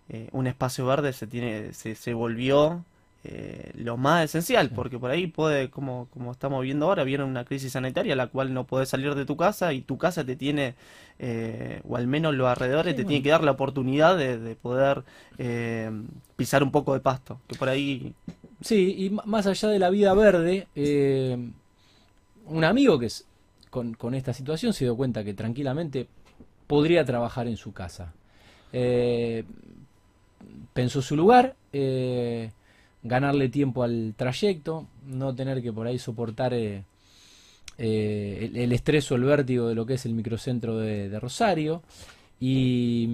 eh, 0.10 0.30
un 0.32 0.48
espacio 0.48 0.86
verde 0.86 1.14
se 1.14 1.26
tiene, 1.28 1.74
se 1.74 2.14
volvió 2.14 2.86
eh, 3.24 3.72
lo 3.76 3.98
más 3.98 4.26
esencial, 4.26 4.72
porque 4.72 4.98
por 4.98 5.12
ahí 5.12 5.28
puede, 5.28 5.70
como, 5.70 6.08
como 6.12 6.32
estamos 6.32 6.64
viendo 6.64 6.88
ahora, 6.88 7.04
viene 7.04 7.24
una 7.24 7.46
crisis 7.46 7.74
sanitaria, 7.74 8.16
la 8.16 8.28
cual 8.28 8.54
no 8.54 8.66
puedes 8.66 8.90
salir 8.90 9.14
de 9.16 9.26
tu 9.26 9.38
casa 9.38 9.74
y 9.74 9.82
tu 9.82 9.98
casa 9.98 10.24
te 10.26 10.36
tiene, 10.36 10.76
eh, 11.20 11.82
o 11.88 11.98
al 11.98 12.08
menos 12.08 12.34
los 12.36 12.48
alrededores, 12.48 12.92
Sí, 12.92 12.96
te 12.96 13.04
bueno. 13.04 13.10
tiene 13.10 13.24
que 13.24 13.30
dar 13.30 13.44
la 13.44 13.52
oportunidad 13.52 14.18
de, 14.18 14.40
de 14.40 14.56
poder 14.56 15.04
eh, 15.38 15.92
pisar 16.36 16.64
un 16.64 16.72
poco 16.72 16.94
de 16.94 17.00
pasto, 17.00 17.40
que 17.48 17.56
por 17.56 17.70
ahí 17.70 18.14
Sí, 18.62 18.96
y 18.98 19.10
más 19.10 19.48
allá 19.48 19.70
de 19.70 19.80
la 19.80 19.90
vida 19.90 20.14
verde, 20.14 20.68
un 22.46 22.64
amigo 22.64 23.00
que 23.00 23.08
es, 23.08 23.26
con, 23.70 23.94
con 23.94 24.14
esta 24.14 24.34
situación 24.34 24.74
se 24.74 24.86
dio 24.86 24.96
cuenta 24.96 25.24
que 25.24 25.34
tranquilamente 25.34 26.08
podría 26.68 27.06
trabajar 27.06 27.48
en 27.48 27.58
su 27.58 27.72
casa. 27.74 28.14
Pensó 30.74 31.02
su 31.02 31.16
lugar, 31.18 31.56
eh, 31.74 32.52
ganarle 33.04 33.50
tiempo 33.50 33.84
al 33.84 34.14
trayecto, 34.16 34.88
no 35.08 35.34
tener 35.34 35.62
que 35.62 35.74
por 35.74 35.88
ahí 35.88 35.98
soportar 36.00 36.54
eh, 36.54 36.84
eh, 37.78 38.50
el, 38.52 38.58
el 38.58 38.72
estrés 38.74 39.12
o 39.12 39.16
el 39.16 39.24
vértigo 39.24 39.68
de 39.68 39.76
lo 39.76 39.86
que 39.86 39.96
es 39.96 40.06
el 40.06 40.14
microcentro 40.14 40.78
de, 40.78 41.10
de 41.10 41.20
Rosario. 41.20 41.82
Y, 42.44 43.08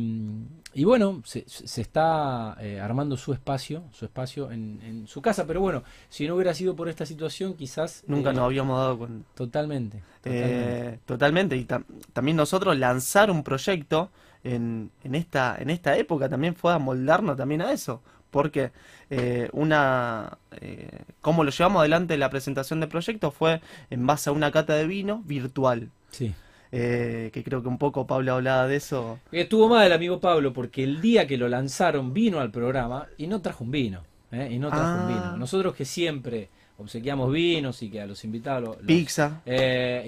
y 0.74 0.86
bueno, 0.86 1.22
se, 1.26 1.44
se 1.48 1.82
está 1.82 2.56
eh, 2.62 2.80
armando 2.80 3.18
su 3.18 3.34
espacio, 3.34 3.84
su 3.92 4.06
espacio 4.06 4.52
en, 4.52 4.80
en 4.82 5.06
su 5.08 5.22
casa, 5.22 5.46
pero 5.46 5.60
bueno, 5.60 5.84
si 6.08 6.26
no 6.26 6.36
hubiera 6.36 6.54
sido 6.54 6.78
por 6.78 6.88
esta 6.88 7.06
situación, 7.06 7.54
quizás 7.56 8.06
nunca 8.08 8.32
eh, 8.32 8.34
nos 8.34 8.46
habíamos 8.46 8.78
dado 8.78 8.98
cuenta. 9.00 9.28
totalmente, 9.36 10.02
totalmente. 10.22 10.82
Eh, 10.94 11.00
totalmente. 11.06 11.58
Y 11.58 11.66
tam- 11.66 11.84
también 12.14 12.38
nosotros 12.38 12.78
lanzar 12.78 13.30
un 13.30 13.44
proyecto 13.44 14.12
en, 14.46 14.92
en 15.04 15.16
esta, 15.16 15.58
en 15.60 15.72
esta 15.72 15.98
época 15.98 16.30
también 16.30 16.56
fue 16.56 16.72
amoldarnos 16.74 17.36
también 17.36 17.62
a 17.62 17.74
eso. 17.74 18.02
Porque 18.32 18.72
eh, 19.10 19.50
una 19.54 20.38
eh, 20.62 20.90
cómo 21.22 21.44
lo 21.44 21.52
llevamos 21.52 21.80
adelante 21.80 22.18
la 22.18 22.30
presentación 22.30 22.80
del 22.80 22.90
proyecto 22.90 23.32
fue 23.32 23.62
en 23.90 24.06
base 24.06 24.30
a 24.30 24.34
una 24.34 24.52
cata 24.52 24.74
de 24.76 24.86
vino 24.88 25.22
virtual. 25.26 25.90
Sí. 26.12 26.34
Eh, 26.72 27.30
que 27.34 27.44
creo 27.46 27.62
que 27.62 27.70
un 27.70 27.78
poco 27.78 28.06
Pablo 28.06 28.34
hablaba 28.34 28.68
de 28.68 28.76
eso. 28.76 29.20
Estuvo 29.32 29.70
mal 29.70 29.86
el 29.88 29.94
amigo 29.94 30.20
Pablo 30.20 30.52
porque 30.52 30.84
el 30.84 31.00
día 31.00 31.26
que 31.26 31.38
lo 31.38 31.48
lanzaron 31.48 32.14
vino 32.14 32.40
al 32.42 32.52
programa 32.52 33.08
y 33.18 33.28
no 33.28 33.42
trajo 33.42 33.64
un 33.64 33.72
vino. 33.72 34.04
Y 34.32 34.60
no 34.60 34.68
trajo 34.70 34.84
un 34.84 35.00
Ah. 35.00 35.08
vino. 35.08 35.38
Nosotros 35.38 35.74
que 35.74 35.86
siempre 35.86 36.50
obsequiamos 36.78 37.32
vinos 37.32 37.82
y 37.82 37.90
que 37.90 38.02
a 38.02 38.06
los 38.06 38.24
invitados... 38.26 38.76
los- 38.78 38.86
Pizza. 38.86 39.42
y, 39.46 39.52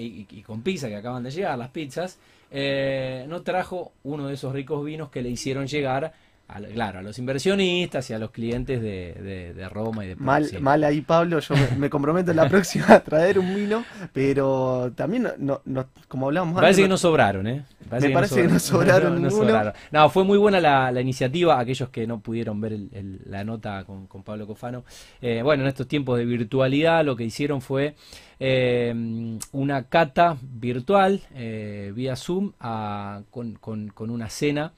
y- 0.02 0.26
y 0.30 0.42
con 0.42 0.60
pizza 0.62 0.88
que 0.88 0.96
acaban 0.96 1.22
de 1.22 1.30
llegar, 1.30 1.56
las 1.58 1.70
pizzas, 1.70 2.18
eh, 2.50 3.24
no 3.28 3.40
trajo 3.42 3.92
uno 4.04 4.26
de 4.28 4.34
esos 4.34 4.52
ricos 4.52 4.84
vinos 4.84 5.08
que 5.08 5.22
le 5.22 5.30
hicieron 5.30 5.66
llegar, 5.66 6.12
a, 6.56 6.60
claro, 6.60 6.98
a 6.98 7.02
los 7.02 7.18
inversionistas 7.18 8.08
y 8.10 8.12
a 8.12 8.18
los 8.18 8.30
clientes 8.30 8.80
de, 8.82 9.14
de- 9.14 9.54
de 9.54 9.68
Roma 9.68 10.04
y 10.04 10.08
de 10.08 10.16
Mal, 10.16 10.48
mal 10.60 10.82
ahí, 10.84 11.00
Pablo. 11.00 11.38
Yo 11.40 11.54
me, 11.54 11.76
me 11.76 11.90
comprometo 11.90 12.30
en 12.30 12.36
la 12.36 12.48
próxima 12.48 12.86
a 12.94 13.00
traer 13.00 13.38
un 13.38 13.54
vino, 13.54 13.84
pero 14.12 14.92
también, 14.94 15.28
no, 15.38 15.60
no- 15.64 15.86
como 16.08 16.26
hablábamos 16.26 16.54
Me 16.56 16.60
parece 16.62 16.80
antes, 16.80 16.84
que 16.84 16.88
no 16.88 16.96
sobraron, 16.98 17.46
¿eh? 17.46 17.64
Me 17.90 18.10
parece 18.10 18.42
que 18.42 18.48
no 18.48 18.58
sobraron 18.58 19.14
ninguno. 19.22 19.30
sobraron. 19.46 19.72
No, 19.90 20.08
fue 20.10 20.24
muy 20.24 20.38
buena 20.38 20.60
la, 20.60 20.92
la 20.92 21.00
iniciativa. 21.00 21.58
Aquellos 21.58 21.88
que 21.88 22.06
no 22.06 22.20
pudieron 22.20 22.60
ver 22.60 22.72
el- 22.74 22.88
el- 22.92 23.20
la 23.26 23.42
nota 23.44 23.84
con, 23.84 24.06
con 24.06 24.22
Pablo 24.22 24.46
Cofano. 24.46 24.84
eh, 25.20 25.40
bueno, 25.42 25.62
en 25.64 25.68
estos 25.68 25.88
tiempos 25.88 26.18
de 26.18 26.24
virtualidad, 26.24 27.04
lo 27.04 27.16
que 27.16 27.24
hicieron 27.24 27.60
fue 27.60 27.94
eh, 28.38 29.38
una 29.52 29.84
cata 29.84 30.36
virtual 30.42 31.20
eh, 31.34 31.92
vía 31.94 32.16
Zoom 32.16 32.52
a- 32.60 33.22
con, 33.30 33.54
con- 33.54 33.88
con 33.88 34.10
una 34.10 34.28
cena 34.30 34.72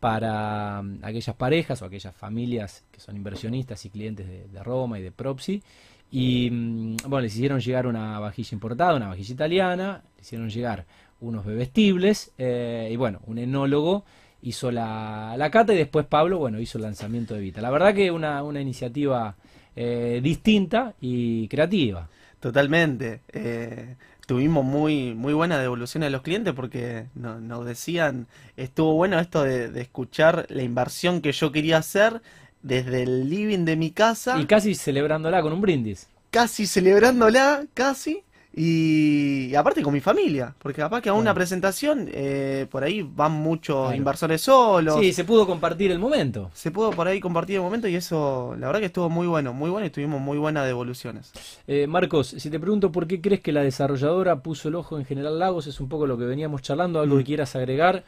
para 0.00 0.82
mm, 0.82 0.98
aquellas 1.02 1.36
parejas 1.36 1.82
o 1.82 1.84
aquellas 1.86 2.14
familias 2.14 2.84
que 2.90 3.00
son 3.00 3.16
inversionistas 3.16 3.84
y 3.84 3.90
clientes 3.90 4.26
de, 4.26 4.62
Roma 4.62 4.98
y 4.98 5.02
de 5.02 5.12
Propsi. 5.12 5.62
Y 6.10 6.50
mm, 6.50 6.96
bueno, 7.08 7.22
les 7.22 7.34
hicieron 7.34 7.60
llegar 7.60 7.86
una 7.86 8.18
vajilla 8.20 8.50
importada, 8.52 8.94
una 8.94 9.08
vajilla 9.08 9.34
italiana, 9.34 10.02
les 10.16 10.26
hicieron 10.26 10.50
llegar 10.50 10.86
unos 11.20 11.44
bebestibles 11.44 12.32
eh, 12.38 12.88
y 12.92 12.96
bueno, 12.96 13.20
un 13.26 13.38
enólogo 13.38 14.04
hizo 14.42 14.70
la, 14.70 15.34
la 15.36 15.50
cata 15.50 15.72
y 15.74 15.76
después 15.76 16.06
Pablo, 16.06 16.38
bueno, 16.38 16.60
hizo 16.60 16.78
el 16.78 16.84
lanzamiento 16.84 17.34
de 17.34 17.40
Vita. 17.40 17.60
La 17.60 17.70
verdad 17.70 17.94
que 17.94 18.10
una, 18.10 18.42
una 18.42 18.60
iniciativa 18.60 19.34
eh, 19.74 20.20
distinta 20.22 20.94
y 21.00 21.48
creativa. 21.48 22.08
Totalmente. 22.40 23.20
Eh, 23.32 23.96
tuvimos 24.26 24.64
muy, 24.64 25.14
muy 25.14 25.32
buena 25.34 25.58
devolución 25.58 26.02
de 26.02 26.10
los 26.10 26.22
clientes 26.22 26.52
porque 26.54 27.06
no- 27.14 27.40
nos 27.40 27.64
decían, 27.66 28.26
estuvo 28.56 28.94
bueno 28.94 29.18
esto 29.18 29.42
de, 29.42 29.68
de 29.70 29.80
escuchar 29.80 30.46
la 30.48 30.62
inversión 30.62 31.20
que 31.20 31.32
yo 31.32 31.50
quería 31.52 31.78
hacer 31.78 32.20
desde 32.62 33.02
el 33.04 33.30
living 33.30 33.64
de 33.64 33.76
mi 33.76 33.90
casa, 33.90 34.38
Y 34.40 34.46
casi 34.46 34.74
celebrándola 34.74 35.40
con 35.42 35.52
un 35.52 35.60
brindis. 35.60 36.08
casi 36.30 36.66
celebrándola, 36.66 37.64
casi, 37.74 38.22
y, 38.58 39.48
y 39.50 39.54
aparte 39.54 39.82
con 39.82 39.92
mi 39.92 40.00
familia, 40.00 40.54
porque 40.58 40.80
capaz 40.80 41.02
que 41.02 41.10
a 41.10 41.12
una 41.12 41.34
presentación 41.34 42.08
eh, 42.10 42.66
por 42.70 42.82
ahí 42.84 43.02
van 43.02 43.32
muchos 43.32 43.82
Claro. 43.82 43.96
inversores 43.96 44.40
solos. 44.40 44.98
Sí, 44.98 45.12
se 45.12 45.24
pudo 45.24 45.46
compartir 45.46 45.90
el 45.90 45.98
momento. 45.98 46.50
Se 46.54 46.70
pudo 46.70 46.90
por 46.92 47.06
ahí 47.06 47.20
compartir 47.20 47.56
el 47.56 47.62
momento 47.62 47.86
y 47.86 47.94
eso, 47.96 48.56
la 48.58 48.66
verdad 48.68 48.80
que 48.80 48.86
estuvo 48.86 49.10
muy 49.10 49.26
bueno, 49.26 49.52
muy 49.52 49.68
bueno 49.68 49.86
y 49.86 49.90
tuvimos 49.90 50.20
muy 50.22 50.38
buenas 50.38 50.66
devoluciones. 50.66 51.32
Eh, 51.66 51.86
Marcos, 51.86 52.28
si 52.28 52.48
te 52.48 52.58
pregunto 52.58 52.90
por 52.90 53.06
qué 53.06 53.20
crees 53.20 53.40
que 53.42 53.52
la 53.52 53.62
desarrolladora 53.62 54.40
puso 54.42 54.68
el 54.68 54.74
ojo 54.76 54.98
en 54.98 55.04
General 55.04 55.38
Lagos, 55.38 55.66
es 55.66 55.78
un 55.78 55.88
poco 55.90 56.06
lo 56.06 56.16
que 56.16 56.24
veníamos 56.24 56.62
charlando, 56.62 56.98
algo 57.00 57.16
que 57.18 57.22
Mm. 57.22 57.26
quieras 57.26 57.54
agregar. 57.56 57.96
Eh, 57.96 58.02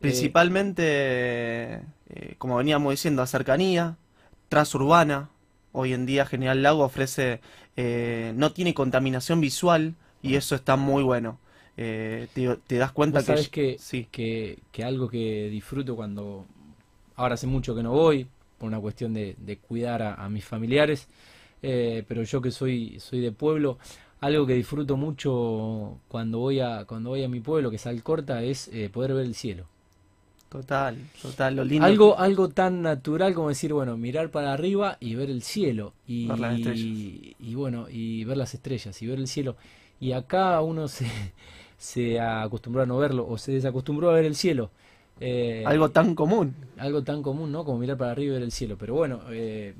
Principalmente, 0.00 0.82
eh, 2.08 2.34
como 2.38 2.56
veníamos 2.56 2.90
diciendo, 2.92 3.20
a 3.20 3.26
cercanía, 3.26 3.96
transurbana. 4.48 5.28
Hoy 5.72 5.92
en 5.92 6.04
día 6.06 6.26
General 6.26 6.60
Lago 6.62 6.82
ofrece, 6.84 7.40
eh, 7.76 8.32
no 8.36 8.52
tiene 8.52 8.74
contaminación 8.74 9.40
visual 9.40 9.94
y 10.22 10.34
eso 10.34 10.54
está 10.54 10.76
muy 10.76 11.02
bueno. 11.02 11.38
Eh, 11.76 12.28
te, 12.34 12.56
te 12.66 12.76
das 12.76 12.92
cuenta 12.92 13.20
que... 13.20 13.26
sabés 13.26 13.48
que, 13.48 13.78
sí, 13.78 14.06
que, 14.10 14.58
que 14.72 14.84
algo 14.84 15.08
que 15.08 15.48
disfruto 15.50 15.96
cuando, 15.96 16.44
ahora 17.16 17.34
hace 17.34 17.46
mucho 17.46 17.74
que 17.74 17.82
no 17.82 17.92
voy, 17.92 18.26
por 18.58 18.68
una 18.68 18.80
cuestión 18.80 19.14
de, 19.14 19.34
de 19.38 19.56
cuidar 19.56 20.02
a, 20.02 20.14
a 20.14 20.28
mis 20.28 20.44
familiares, 20.44 21.08
eh, 21.62 22.04
pero 22.08 22.22
yo 22.22 22.42
que 22.42 22.50
soy, 22.50 22.98
soy 23.00 23.20
de 23.20 23.32
pueblo, 23.32 23.78
algo 24.20 24.46
que 24.46 24.54
disfruto 24.54 24.96
mucho 24.98 25.98
cuando 26.08 26.38
voy 26.38 26.60
a, 26.60 26.84
cuando 26.84 27.10
voy 27.10 27.22
a 27.24 27.28
mi 27.28 27.40
pueblo, 27.40 27.70
que 27.70 27.76
es 27.76 27.86
Alcorta, 27.86 28.42
es 28.42 28.68
eh, 28.68 28.90
poder 28.90 29.14
ver 29.14 29.24
el 29.24 29.34
cielo. 29.34 29.66
Total, 30.50 30.98
total, 31.22 31.56
lo 31.56 31.64
lindo. 31.64 31.86
Algo, 31.86 32.18
algo 32.18 32.48
tan 32.50 32.82
natural 32.82 33.32
como 33.34 33.48
decir, 33.48 33.72
bueno, 33.72 33.96
mirar 33.96 34.30
para 34.30 34.52
arriba 34.52 34.96
y 35.00 35.14
ver 35.14 35.30
el 35.30 35.42
cielo. 35.42 35.94
Y, 36.06 36.26
Ver 36.28 36.38
las 36.40 36.56
estrellas. 36.58 36.84
y 37.38 37.54
bueno, 37.54 37.86
y 37.90 38.24
ver 38.24 38.36
las 38.36 38.52
estrellas 38.52 39.00
y 39.00 39.06
ver 39.06 39.18
el 39.18 39.28
cielo. 39.28 39.56
Y 40.00 40.12
acá 40.12 40.60
uno 40.60 40.88
se, 40.88 41.06
se 41.78 42.20
acostumbró 42.20 42.82
a 42.82 42.86
no 42.86 42.98
verlo 42.98 43.26
o 43.28 43.38
se 43.38 43.52
desacostumbró 43.52 44.10
a 44.10 44.14
ver 44.14 44.24
el 44.26 44.34
cielo. 44.34 44.70
Eh, 45.22 45.62
Algo 45.66 45.90
tan 45.90 46.14
común. 46.14 46.54
algo 46.78 47.02
tan 47.02 47.22
común, 47.22 47.52
¿no? 47.52 47.64
Como 47.64 47.78
mirar 47.78 47.96
para 47.98 48.12
arriba 48.12 48.30
y 48.32 48.34
ver 48.34 48.42
el 48.42 48.52
cielo. 48.52 48.76
Pero 48.78 48.94
bueno, 48.94 49.20
eh, 49.30 49.74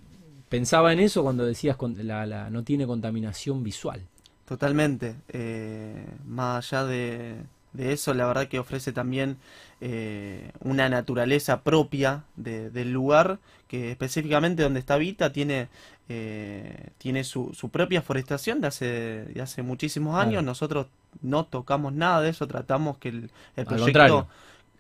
pensaba 0.51 0.93
en 0.93 1.01
eso 1.01 1.23
cuando 1.23 1.45
decías 1.47 1.77
con- 1.77 1.97
la, 2.07 2.27
la- 2.27 2.51
no 2.51 2.63
tiene 2.63 2.87
contaminación 2.87 3.63
visual. 3.63 4.03
Totalmente. 4.45 5.15
Eh, 5.29 6.05
más 6.27 6.73
allá 6.73 6.85
de, 6.85 7.37
de 7.73 7.93
eso, 7.93 8.15
la 8.15 8.27
verdad 8.27 8.49
que 8.49 8.59
ofrece 8.59 8.93
también 8.93 9.37
eh, 9.81 10.51
una 10.61 10.89
naturaleza 10.89 11.63
propia 11.63 12.25
de- 12.37 12.71
del 12.71 12.93
lugar, 12.93 13.39
que 13.69 13.91
específicamente 13.93 14.63
donde 14.63 14.81
está 14.81 14.97
Vita 14.97 15.33
tiene, 15.33 15.69
eh, 16.09 16.89
tiene 16.99 17.25
su, 17.25 17.53
su 17.55 17.69
propia 17.71 18.03
forestación 18.03 18.61
de 18.61 18.67
hace, 18.69 18.87
de 19.25 19.41
hace 19.41 19.63
muchísimos 19.63 20.15
Claro. 20.15 20.29
años. 20.29 20.45
Nosotros 20.45 20.87
no 21.23 21.45
tocamos 21.47 21.93
nada 21.93 22.21
de 22.23 22.31
eso, 22.31 22.47
tratamos 22.47 22.99
que 22.99 23.09
el, 23.11 23.17
el 23.17 23.31
Al 23.57 23.65
proyecto... 23.67 23.85
contrario. 23.85 24.29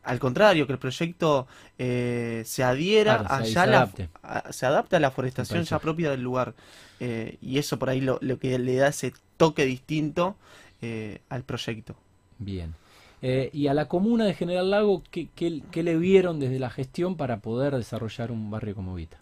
Al 0.02 0.18
contrario, 0.18 0.66
que 0.66 0.72
el 0.72 0.78
proyecto 0.78 1.46
eh, 1.78 2.42
se 2.46 2.64
adhiera 2.64 3.18
Claro, 3.18 3.34
allá 3.34 3.64
se 3.64 3.70
la- 3.70 3.76
adapte. 3.78 4.08
a- 4.22 4.50
se 4.52 4.64
adapte 4.66 4.96
a 4.96 5.00
la 5.00 5.10
forestación 5.10 5.62
ya 5.64 5.78
propia 5.78 6.10
del 6.10 6.22
lugar. 6.22 6.54
Eh, 7.00 7.36
y 7.42 7.58
eso 7.58 7.78
por 7.78 7.90
ahí 7.90 8.00
lo, 8.00 8.18
lo 8.22 8.38
que 8.38 8.58
le 8.58 8.76
da 8.76 8.88
ese 8.88 9.12
toque 9.36 9.66
distinto 9.66 10.36
eh, 10.80 11.20
al 11.28 11.42
proyecto. 11.42 11.94
Bien. 12.38 12.74
Eh, 13.22 13.50
y 13.52 13.66
a 13.66 13.74
la 13.74 13.86
comuna 13.86 14.24
de 14.24 14.34
General 14.34 14.70
Lago, 14.70 15.02
¿qué, 15.10 15.28
qué- 15.34 15.62
qué 15.70 15.82
le 15.82 15.96
vieron 15.96 16.40
desde 16.40 16.58
la 16.58 16.70
gestión 16.70 17.16
para 17.16 17.40
poder 17.40 17.76
desarrollar 17.76 18.30
un 18.32 18.50
barrio 18.50 18.74
como 18.74 18.94
Vita? 18.94 19.18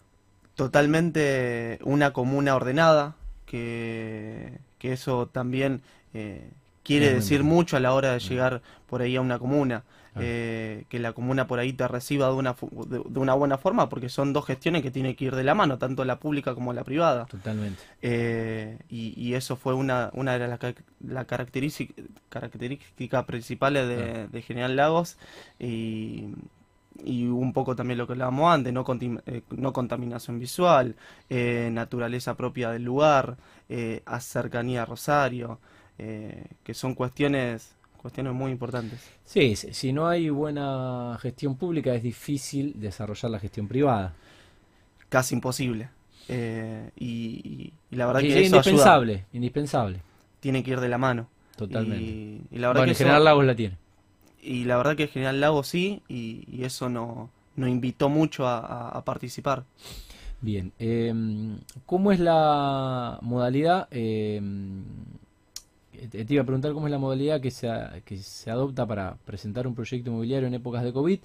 Totalmente 0.55 1.79
una 1.83 2.11
comuna 2.13 2.55
ordenada, 2.55 3.15
que, 3.45 4.53
que 4.77 4.93
eso 4.93 5.27
también 5.27 5.81
eh, 6.13 6.49
quiere 6.83 7.13
decir 7.13 7.43
mucho 7.43 7.77
a 7.77 7.79
la 7.79 7.93
hora 7.93 8.11
de 8.11 8.17
Mm. 8.17 8.29
llegar 8.29 8.61
por 8.87 9.01
ahí 9.01 9.15
a 9.15 9.21
una 9.21 9.39
comuna. 9.39 9.83
Eh, 10.19 10.85
que 10.89 10.99
la 10.99 11.13
comuna 11.13 11.47
por 11.47 11.59
ahí 11.59 11.73
te 11.73 11.87
reciba 11.87 12.27
de 12.27 12.33
una, 12.33 12.55
de, 12.87 13.01
de 13.05 13.19
una 13.19 13.33
buena 13.33 13.57
forma, 13.57 13.89
porque 13.89 14.09
son 14.09 14.33
dos 14.33 14.45
gestiones 14.45 14.81
que 14.81 14.91
tienen 14.91 15.15
que 15.15 15.25
ir 15.25 15.35
de 15.35 15.43
la 15.43 15.55
mano, 15.55 15.77
tanto 15.77 16.05
la 16.05 16.19
pública 16.19 16.53
como 16.55 16.73
la 16.73 16.83
privada. 16.83 17.25
Totalmente. 17.25 17.83
Eh, 18.01 18.77
y, 18.89 19.13
y 19.19 19.33
eso 19.35 19.55
fue 19.55 19.73
una, 19.73 20.09
una 20.13 20.37
de 20.37 20.47
las 20.47 20.59
la 20.99 21.27
característic- 21.27 21.93
características 22.29 23.25
principales 23.25 23.87
de, 23.87 24.41
General 24.41 24.75
Lagos 24.75 25.17
y, 25.59 26.29
y 27.03 27.27
un 27.27 27.53
poco 27.53 27.75
también 27.75 27.97
lo 27.97 28.07
que 28.07 28.13
hablábamos 28.13 28.53
antes, 28.53 28.73
no, 28.73 28.85
eh, 29.25 29.41
no 29.51 29.73
contaminación 29.73 30.39
visual, 30.39 30.95
eh, 31.29 31.69
naturaleza 31.71 32.35
propia 32.35 32.71
del 32.71 32.83
lugar, 32.83 33.37
a 34.05 34.19
cercanía 34.19 34.81
a 34.81 34.85
Rosario, 34.85 35.59
que 35.97 36.73
son 36.73 36.95
cuestiones, 36.95 37.75
cuestiones 37.99 38.33
muy 38.33 38.51
importantes. 38.51 38.99
Sí, 39.25 39.55
si, 39.55 39.93
no 39.93 40.07
hay 40.07 40.29
buena 40.29 41.17
gestión 41.21 41.55
pública 41.55 41.93
es 41.93 42.01
difícil 42.03 42.73
desarrollar 42.79 43.31
la 43.31 43.39
gestión 43.39 43.67
privada. 43.67 44.13
Casi 45.09 45.35
imposible. 45.35 45.89
Eh, 46.27 46.89
y, 46.97 47.73
la 47.91 48.05
verdad 48.07 48.21
Y 48.21 48.27
que 48.27 48.29
es 48.29 48.35
eso 48.47 48.55
ayuda, 48.57 48.57
indispensable, 48.59 49.25
indispensable, 49.33 50.01
tiene 50.39 50.63
que 50.63 50.71
ir 50.71 50.79
de 50.79 50.89
la 50.89 50.97
mano. 50.97 51.27
totalmente. 51.55 52.03
Y, 52.03 52.41
y 52.51 52.57
la 52.59 52.67
verdad 52.67 52.81
bueno, 52.81 52.85
que 52.85 52.89
en 52.91 52.91
eso- 52.91 53.03
General 53.03 53.23
Lagos 53.25 53.45
la 53.45 53.55
tiene. 53.55 53.77
Y 54.41 54.63
la 54.65 54.77
verdad 54.77 54.95
que 54.95 55.07
General 55.07 55.41
Lago 55.41 55.63
sí, 55.63 56.01
y, 56.07 56.63
eso 56.63 56.87
no, 56.89 57.29
nos 57.57 57.69
invitó 57.69 58.07
mucho 58.09 58.47
a, 58.47 58.59
a- 58.59 58.89
a 58.89 59.03
participar. 59.03 59.63
Bien, 60.41 60.71
em, 60.79 61.57
¿cómo 61.85 62.11
es 62.13 62.19
la 62.21 63.17
modalidad? 63.21 63.87
em, 63.91 64.83
te 66.07 66.25
te 66.25 66.33
iba 66.33 66.43
a 66.43 66.45
preguntar 66.45 66.73
cómo 66.73 66.87
es 66.87 66.91
la 66.91 66.97
modalidad 66.99 67.41
que 67.41 67.51
se, 67.51 67.69
que 68.05 68.17
se 68.17 68.49
adopta 68.51 68.85
para 68.85 69.15
presentar 69.25 69.67
un 69.67 69.75
proyecto 69.75 70.09
inmobiliario 70.09 70.47
en 70.47 70.53
épocas 70.53 70.83
de 70.83 70.93
COVID, 70.93 71.19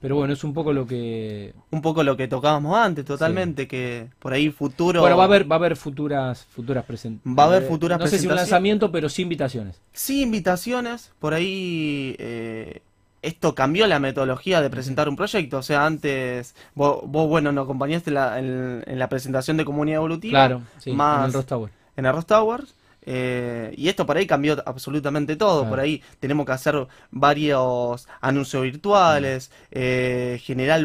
pero 0.00 0.16
bueno, 0.16 0.34
es 0.34 0.44
un 0.44 0.52
poco 0.52 0.72
lo 0.72 0.86
que... 0.86 1.54
Un 1.70 1.80
poco 1.80 2.02
lo 2.02 2.16
que 2.16 2.28
tocábamos 2.28 2.76
antes, 2.76 3.04
totalmente, 3.06 3.66
que 3.66 4.08
por 4.18 4.32
ahí 4.34 4.50
futuro... 4.50 5.00
Bueno, 5.00 5.16
va 5.16 5.22
a 5.22 5.26
haber, 5.26 5.50
va 5.50 5.56
a 5.56 5.58
haber 5.58 5.76
futuras, 5.76 6.44
futuras 6.44 6.84
presentaciones. 6.84 7.38
Va 7.38 7.44
a 7.44 7.46
haber 7.46 7.62
futuras 7.62 7.98
No 7.98 8.04
sé 8.06 8.10
si 8.10 8.16
un 8.16 8.28
presentaciones. 8.28 8.50
lanzamiento, 8.50 8.92
pero 8.92 9.08
sí 9.08 9.22
invitaciones. 9.22 9.80
Sí, 9.92 10.20
invitaciones, 10.22 11.12
por 11.20 11.32
ahí 11.32 12.16
eh, 12.18 12.82
esto 13.22 13.54
cambió 13.54 13.86
la 13.86 13.98
metodología 13.98 14.60
de 14.60 14.68
presentar 14.68 15.08
un 15.08 15.16
proyecto. 15.16 15.56
O 15.58 15.62
sea, 15.62 15.86
antes 15.86 16.54
vos, 16.74 17.00
vos 17.06 17.26
bueno, 17.26 17.50
nos 17.52 17.64
acompañaste 17.64 18.10
la- 18.10 18.38
en, 18.38 18.82
en 18.86 18.98
la 18.98 19.08
presentación 19.08 19.56
de 19.56 19.64
comunidad 19.64 19.96
evolutiva. 19.96 20.32
Claro, 20.48 20.62
sí, 20.78 20.92
más 20.92 21.20
en 21.20 21.24
el 21.26 21.32
Ross 21.32 21.46
Tower. 21.46 21.70
en 21.96 22.04
el 22.04 22.12
Ross 22.12 22.26
Towers. 22.26 22.74
Eh, 23.06 23.72
y 23.76 23.88
esto 23.88 24.06
por 24.06 24.16
ahí 24.16 24.26
cambió 24.26 24.56
absolutamente 24.66 25.36
todo. 25.36 25.60
Claro. 25.60 25.70
Por 25.70 25.80
ahí 25.80 26.02
tenemos 26.20 26.46
que 26.46 26.52
hacer 26.52 26.86
varios 27.10 28.08
anuncios 28.20 28.62
virtuales, 28.62 29.50
eh, 29.70 30.38
generar, 30.42 30.80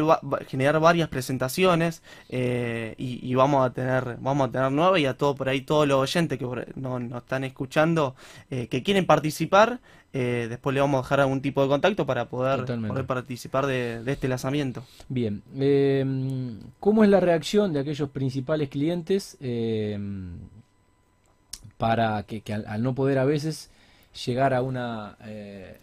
generar 0.46 0.80
varias 0.80 1.08
presentaciones 1.08 2.02
eh, 2.28 2.94
y, 2.98 3.26
y 3.28 3.34
vamos 3.34 3.66
a 3.66 3.72
tener 3.72 4.16
vamos 4.20 4.48
a 4.48 4.52
tener 4.52 4.70
nuevas 4.72 5.00
y 5.00 5.06
a 5.06 5.14
todo 5.14 5.34
por 5.34 5.48
ahí 5.48 5.62
todos 5.62 5.86
los 5.88 5.98
oyentes 5.98 6.38
que 6.38 6.46
por- 6.46 6.66
no- 6.76 6.98
nos 7.00 7.22
están 7.22 7.44
escuchando 7.44 8.14
que 8.48 8.82
quieren 8.82 9.06
participar. 9.06 9.80
después 10.12 10.74
le 10.74 10.80
vamos 10.80 10.98
a 10.98 11.02
dejar 11.02 11.20
algún 11.20 11.40
tipo 11.40 11.62
de 11.62 11.68
contacto 11.68 12.04
para 12.04 12.28
poder, 12.28 12.64
poder 12.88 13.06
participar 13.06 13.66
de, 13.66 14.02
de 14.02 14.12
este 14.12 14.26
lanzamiento. 14.28 14.82
Bien, 15.08 15.42
eh, 15.56 16.04
¿cómo 16.80 17.04
es 17.04 17.10
la 17.10 17.20
reacción 17.20 17.72
de 17.72 17.80
aquellos 17.80 18.10
principales 18.10 18.68
clientes 18.68 19.36
eh, 19.40 19.96
para 21.80 22.22
que, 22.24 22.42
que 22.42 22.54
al, 22.54 22.66
al 22.68 22.84
no 22.84 22.94
poder 22.94 23.18
a 23.18 23.26
veces 23.26 23.70
llegar 24.26 24.54
a 24.54 24.62
una, 24.62 25.16
eh, 25.26 25.78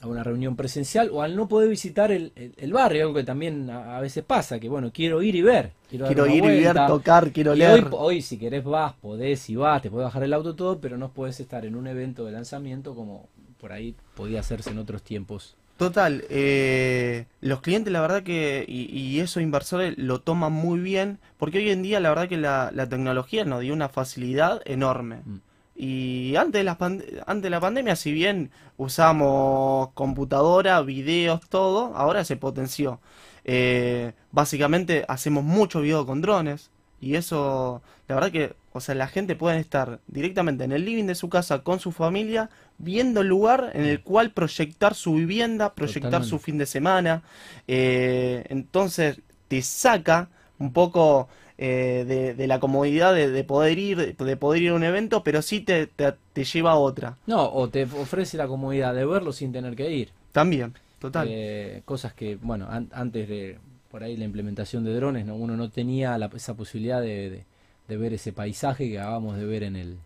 a 0.00 0.06
una 0.08 0.24
reunión 0.24 0.56
presencial 0.56 1.10
o 1.12 1.22
al 1.22 1.36
no 1.36 1.48
poder 1.48 1.68
visitar 1.70 2.10
el, 2.12 2.32
el- 2.36 2.54
el 2.58 2.72
barrio, 2.72 3.02
algo 3.04 3.14
que 3.14 3.24
también 3.24 3.70
a, 3.70 3.98
a 3.98 4.00
veces 4.00 4.24
pasa, 4.24 4.60
que 4.60 4.68
bueno, 4.68 4.90
quiero 4.92 5.22
ir 5.22 5.36
y 5.36 5.42
ver, 5.42 5.72
quiero, 5.88 6.06
Quiero 6.08 6.26
ir 6.26 6.44
y 6.44 6.48
ver, 6.64 6.76
tocar, 6.86 7.32
quiero 7.32 7.54
Y 7.54 7.58
leer. 7.58 7.84
hoy, 7.84 7.88
hoy 7.92 8.22
si 8.22 8.38
querés 8.38 8.64
vas, 8.64 8.94
podés 8.94 9.48
y 9.50 9.56
vas, 9.56 9.82
te 9.82 9.90
puedes 9.90 10.06
bajar 10.06 10.24
el 10.24 10.32
auto 10.34 10.56
todo, 10.56 10.80
pero 10.80 10.96
no 10.98 11.12
podés 11.12 11.40
estar 11.40 11.64
en 11.66 11.76
un 11.76 11.86
evento 11.86 12.24
de 12.24 12.32
lanzamiento 12.32 12.94
como 12.94 13.28
por 13.60 13.72
ahí 13.72 13.94
podía 14.16 14.40
hacerse 14.40 14.70
en 14.72 14.78
otros 14.78 15.02
tiempos. 15.02 15.56
Total, 15.76 16.24
eh, 16.28 17.26
los 17.40 17.60
clientes 17.60 17.92
la 17.92 18.00
verdad 18.00 18.22
que, 18.22 18.64
y, 18.68 18.84
y 18.96 19.20
esos 19.20 19.42
inversores 19.42 19.98
lo 19.98 20.20
toman 20.20 20.52
muy 20.52 20.78
bien, 20.80 21.18
porque 21.38 21.58
hoy 21.58 21.70
en 21.70 21.82
día 21.82 21.98
la 21.98 22.10
verdad 22.10 22.28
que 22.28 22.36
la, 22.36 22.70
la 22.72 22.88
tecnología 22.88 23.44
nos 23.44 23.62
dio 23.62 23.72
una 23.74 23.88
facilidad 23.88 24.60
enorme. 24.64 25.22
Mm. 25.24 25.38
Y 25.74 26.36
antes 26.36 26.60
de 26.60 26.64
la, 26.64 26.76
antes 26.80 27.42
de 27.42 27.50
la 27.50 27.60
pandemia, 27.60 27.96
si 27.96 28.12
bien 28.12 28.50
usamos 28.76 29.88
computadora, 29.94 30.80
videos, 30.82 31.48
todo, 31.48 31.96
ahora 31.96 32.24
se 32.24 32.36
potenció. 32.36 33.00
Eh, 33.44 34.12
básicamente 34.30 35.04
hacemos 35.08 35.42
mucho 35.42 35.80
video 35.80 36.06
con 36.06 36.20
drones 36.20 36.70
y 37.02 37.16
eso, 37.16 37.82
la 38.08 38.14
verdad 38.14 38.30
que, 38.32 38.54
o 38.72 38.80
sea, 38.80 38.94
la 38.94 39.08
gente 39.08 39.36
puede 39.36 39.58
estar 39.58 39.98
directamente 40.06 40.64
en 40.64 40.72
el 40.72 40.84
living 40.86 41.04
de 41.04 41.14
su 41.14 41.28
casa 41.28 41.58
con 41.62 41.78
su 41.80 41.92
familia, 41.92 42.48
viendo 42.78 43.20
el 43.20 43.28
lugar 43.28 43.72
en 43.74 43.84
el 43.84 44.00
cual 44.02 44.30
proyectar 44.30 44.94
su 44.94 45.14
vivienda, 45.16 45.74
proyectar 45.74 46.04
Totalmente. 46.22 46.30
su 46.30 46.38
fin 46.38 46.56
de 46.58 46.66
semana. 46.66 47.22
Eh, 47.68 48.44
entonces 48.48 49.20
te 49.48 49.60
saca 49.62 50.28
un 50.58 50.72
poco 50.72 51.28
eh, 51.58 52.04
de, 52.06 52.34
de 52.34 52.46
la 52.46 52.60
comodidad 52.60 53.14
de, 53.14 53.30
de 53.30 53.44
poder 53.44 53.78
ir, 53.78 54.16
de 54.16 54.36
poder 54.36 54.62
ir 54.62 54.70
a 54.70 54.74
un 54.74 54.84
evento, 54.84 55.22
pero 55.22 55.42
sí 55.42 55.60
te, 55.60 55.86
te, 55.86 56.14
te 56.32 56.44
lleva 56.44 56.72
a 56.72 56.76
otra. 56.76 57.16
No, 57.26 57.44
o 57.52 57.68
te 57.68 57.84
ofrece 57.84 58.36
la 58.36 58.46
comodidad 58.46 58.94
de 58.94 59.04
verlo 59.04 59.32
sin 59.32 59.52
tener 59.52 59.76
que 59.76 59.90
ir. 59.90 60.10
También, 60.32 60.74
total. 60.98 61.28
Eh, 61.30 61.82
cosas 61.84 62.14
que, 62.14 62.36
bueno, 62.36 62.66
an- 62.70 62.88
antes 62.92 63.28
de 63.28 63.58
por 63.92 64.02
ahí 64.02 64.16
la 64.16 64.24
implementación 64.24 64.82
de 64.84 64.94
drones, 64.96 65.24
¿no? 65.26 65.36
uno 65.36 65.56
no 65.56 65.70
tenía 65.70 66.18
la- 66.18 66.30
esa 66.34 66.54
posibilidad 66.54 67.00
de, 67.00 67.30
de- 67.30 67.44
de 67.88 67.96
ver 67.96 68.14
ese 68.14 68.32
paisaje 68.32 68.88
que 68.90 68.98
acabamos 68.98 69.36
de 69.36 69.44
ver 69.44 69.62
en 69.62 69.76
el, 69.76 69.98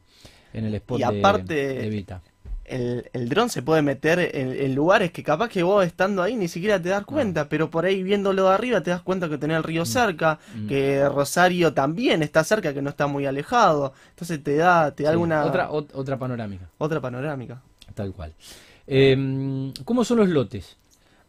en 0.52 0.64
el 0.66 0.74
spot 0.74 0.98
Y 0.98 1.02
de- 1.02 1.06
aparte- 1.22 1.54
de, 1.54 1.88
Vita. 1.88 2.20
El, 2.64 3.08
el 3.12 3.28
dron 3.28 3.48
se 3.48 3.62
puede 3.62 3.80
meter 3.82 4.18
en, 4.18 4.50
en 4.50 4.74
lugares 4.74 5.12
que 5.12 5.22
capaz 5.22 5.48
que 5.50 5.62
vos 5.62 5.86
estando 5.86 6.20
ahí 6.20 6.34
ni 6.34 6.48
siquiera 6.48 6.82
te 6.82 6.88
das 6.88 7.04
cuenta, 7.04 7.48
pero 7.48 7.70
por 7.70 7.84
ahí 7.84 8.02
viéndolo 8.02 8.48
de 8.48 8.54
arriba 8.54 8.80
te 8.82 8.90
das 8.90 9.02
cuenta 9.02 9.28
que 9.28 9.38
tenés 9.38 9.58
el 9.58 9.62
río 9.62 9.84
cerca, 9.84 10.40
Mm. 10.52 10.66
que 10.66 11.08
Rosario 11.08 11.72
también 11.74 12.24
está 12.24 12.42
cerca, 12.42 12.74
que 12.74 12.82
no 12.82 12.90
está 12.90 13.06
muy 13.06 13.24
alejado. 13.24 13.92
Entonces 14.10 14.42
te 14.42 14.56
da, 14.56 14.90
te 14.90 15.04
da 15.04 15.10
Sí, 15.10 15.12
alguna 15.12 15.44
otra, 15.44 15.70
ot- 15.70 15.90
otra 15.94 16.18
panorámica, 16.18 16.68
otra 16.78 17.00
panorámica. 17.00 17.62
tal 17.94 18.12
cual. 18.12 18.32
Eh, 18.88 19.72
¿Cómo 19.84 20.04
son 20.04 20.18
los 20.18 20.28
lotes? 20.28 20.76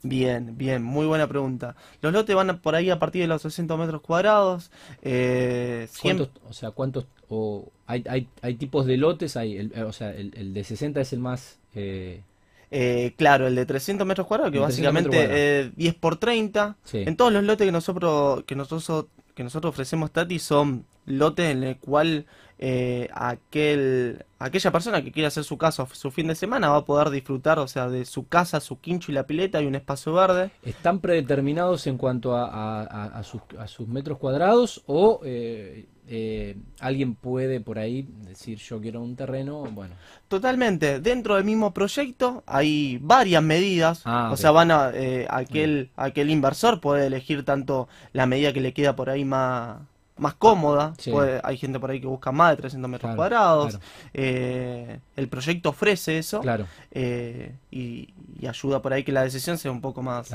Bien, 0.04 0.58
bien, 0.58 0.84
muy 0.84 1.06
buena 1.08 1.28
pregunta. 1.28 1.76
Los 2.02 2.14
lotes 2.14 2.36
van 2.36 2.60
por 2.60 2.76
ahí 2.76 2.90
a 2.90 3.00
partir 3.00 3.22
de 3.22 3.28
los 3.28 3.42
600 3.42 3.78
metros 3.80 4.02
cuadrados. 4.02 4.72
Eh, 5.02 5.88
¿Cuántos, 6.02 6.30
o 6.48 6.54
sea, 6.54 6.72
cuántos, 6.72 7.08
o 7.30 7.72
hay, 7.88 8.04
hay, 8.08 8.28
hay 8.42 8.56
tipos 8.56 8.86
de 8.86 8.98
lotes? 8.98 9.36
Hay, 9.38 9.58
el- 9.58 9.74
o 9.84 9.92
sea, 9.94 10.12
el, 10.12 10.34
el 10.38 10.54
de 10.54 10.64
60 10.64 11.02
es 11.02 11.14
el 11.14 11.20
más... 11.20 11.60
eh, 11.76 12.22
eh, 12.70 13.14
claro, 13.18 13.48
el 13.48 13.56
de 13.56 13.66
300 13.66 14.06
metros 14.06 14.28
cuadrados, 14.28 14.52
que 14.52 14.58
El 14.60 14.66
300 14.66 14.94
metros 14.94 15.16
básicamente 15.16 15.62
eh, 15.62 15.72
10 15.76 15.96
por 15.96 16.18
30. 16.18 16.76
sí. 16.84 17.00
En 17.06 17.16
todos 17.16 17.32
los 17.34 17.44
lotes 17.44 17.66
que 17.66 17.72
nosotros, 17.72 18.44
que 18.46 18.56
nosotros, 18.56 19.06
que 19.34 19.44
nosotros 19.44 19.70
ofrecemos, 19.74 20.12
Tati, 20.12 20.38
son 20.38 20.86
lotes 21.08 21.50
en 21.52 21.64
el 21.64 21.78
cual 21.78 22.26
eh, 22.60 23.10
aquel, 23.14 24.26
aquella 24.40 24.72
persona 24.72 25.04
que 25.04 25.12
quiera 25.12 25.28
hacer 25.30 25.44
su 25.44 25.58
casa, 25.58 25.86
su 25.92 26.12
fin 26.12 26.28
de 26.28 26.36
semana, 26.36 26.70
va 26.70 26.78
a 26.78 26.86
poder 26.86 27.10
disfrutar, 27.10 27.60
o 27.60 27.68
sea, 27.68 27.90
de 27.90 28.06
su 28.06 28.28
casa, 28.28 28.60
su 28.60 28.80
quincho 28.80 29.12
y 29.12 29.16
la 29.16 29.26
pileta, 29.28 29.62
y 29.62 29.66
un 29.66 29.76
espacio 29.76 30.14
verde. 30.14 30.52
¿Están 30.64 31.00
predeterminados 31.00 31.88
en 31.88 31.98
cuanto 31.98 32.36
a, 32.36 32.82
a- 32.84 33.24
sus, 33.24 33.42
a 33.60 33.68
sus 33.68 33.88
metros 33.88 34.18
cuadrados 34.18 34.84
o 34.86 35.22
eh, 35.24 35.86
eh, 36.10 36.56
alguien 36.80 37.16
puede 37.16 37.60
por 37.60 37.80
ahí 37.80 38.08
decir 38.28 38.58
yo 38.60 38.80
quiero 38.82 39.02
un 39.02 39.16
terreno? 39.16 39.64
Bueno, 39.72 39.94
Totalmente, 40.28 41.00
dentro 41.00 41.36
del 41.36 41.44
mismo 41.46 41.74
proyecto 41.74 42.44
hay 42.48 42.98
varias 43.02 43.44
medidas, 43.44 44.02
Ah, 44.06 44.30
o 44.32 44.38
sea, 44.38 44.52
van 44.52 44.72
a, 44.72 44.92
eh, 44.94 45.26
aquel, 45.30 45.90
aquel 45.96 46.30
inversor 46.30 46.82
puede 46.82 47.08
elegir 47.08 47.46
tanto 47.46 47.88
la 48.14 48.26
medida 48.26 48.52
que 48.52 48.62
le 48.62 48.74
queda 48.74 48.96
por 48.96 49.10
ahí 49.10 49.24
más, 49.26 49.78
más 50.20 50.34
cómoda, 50.36 50.94
Sí. 50.98 51.12
puede- 51.12 51.40
hay 51.44 51.58
gente 51.58 51.80
por 51.80 51.92
ahí 51.92 52.00
que 52.02 52.08
busca 52.08 52.32
más 52.32 52.52
de 52.52 52.58
300 52.58 52.90
metros 52.90 53.08
Claro, 53.10 53.16
cuadrados, 53.18 53.70
claro. 53.78 53.86
eh, 54.14 55.00
el 55.16 55.28
proyecto 55.28 55.70
ofrece 55.70 56.18
eso 56.18 56.42
claro, 56.42 56.66
eh, 56.92 57.54
y, 57.72 58.14
y 58.40 58.48
ayuda 58.48 58.82
por 58.82 58.94
ahí 58.94 59.04
que 59.04 59.12
la 59.12 59.24
decisión 59.24 59.58
sea 59.58 59.72
un 59.72 59.82
poco 59.82 60.02
más, 60.02 60.30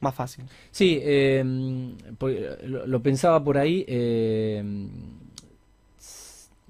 más 0.00 0.14
fácil. 0.14 0.44
Sí, 0.70 0.98
eh, 1.02 1.42
lo, 2.64 2.86
lo 2.86 3.02
pensaba 3.02 3.42
por 3.42 3.56
ahí, 3.58 3.84
eh, 3.88 4.62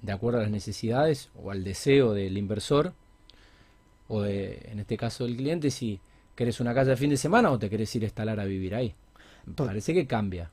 de 0.02 0.12
acuerdo 0.12 0.38
a 0.38 0.42
las 0.42 0.50
necesidades 0.50 1.30
o 1.42 1.50
al 1.50 1.64
deseo 1.64 2.12
del 2.12 2.36
inversor, 2.36 2.92
o 4.08 4.20
de, 4.22 4.68
en 4.70 4.78
este 4.80 4.96
caso 4.98 5.24
del 5.24 5.36
cliente, 5.36 5.70
si 5.70 5.98
querés 6.34 6.60
una 6.60 6.74
casa 6.74 6.90
de 6.90 6.96
fin 6.96 7.10
de 7.10 7.16
semana 7.16 7.50
o 7.50 7.58
te 7.58 7.70
querés 7.70 7.94
ir 7.96 8.02
a 8.02 8.06
instalar 8.06 8.38
a 8.38 8.44
vivir 8.44 8.74
ahí. 8.74 8.94
Parece 9.56 9.94
que 9.94 10.06
cambia. 10.06 10.50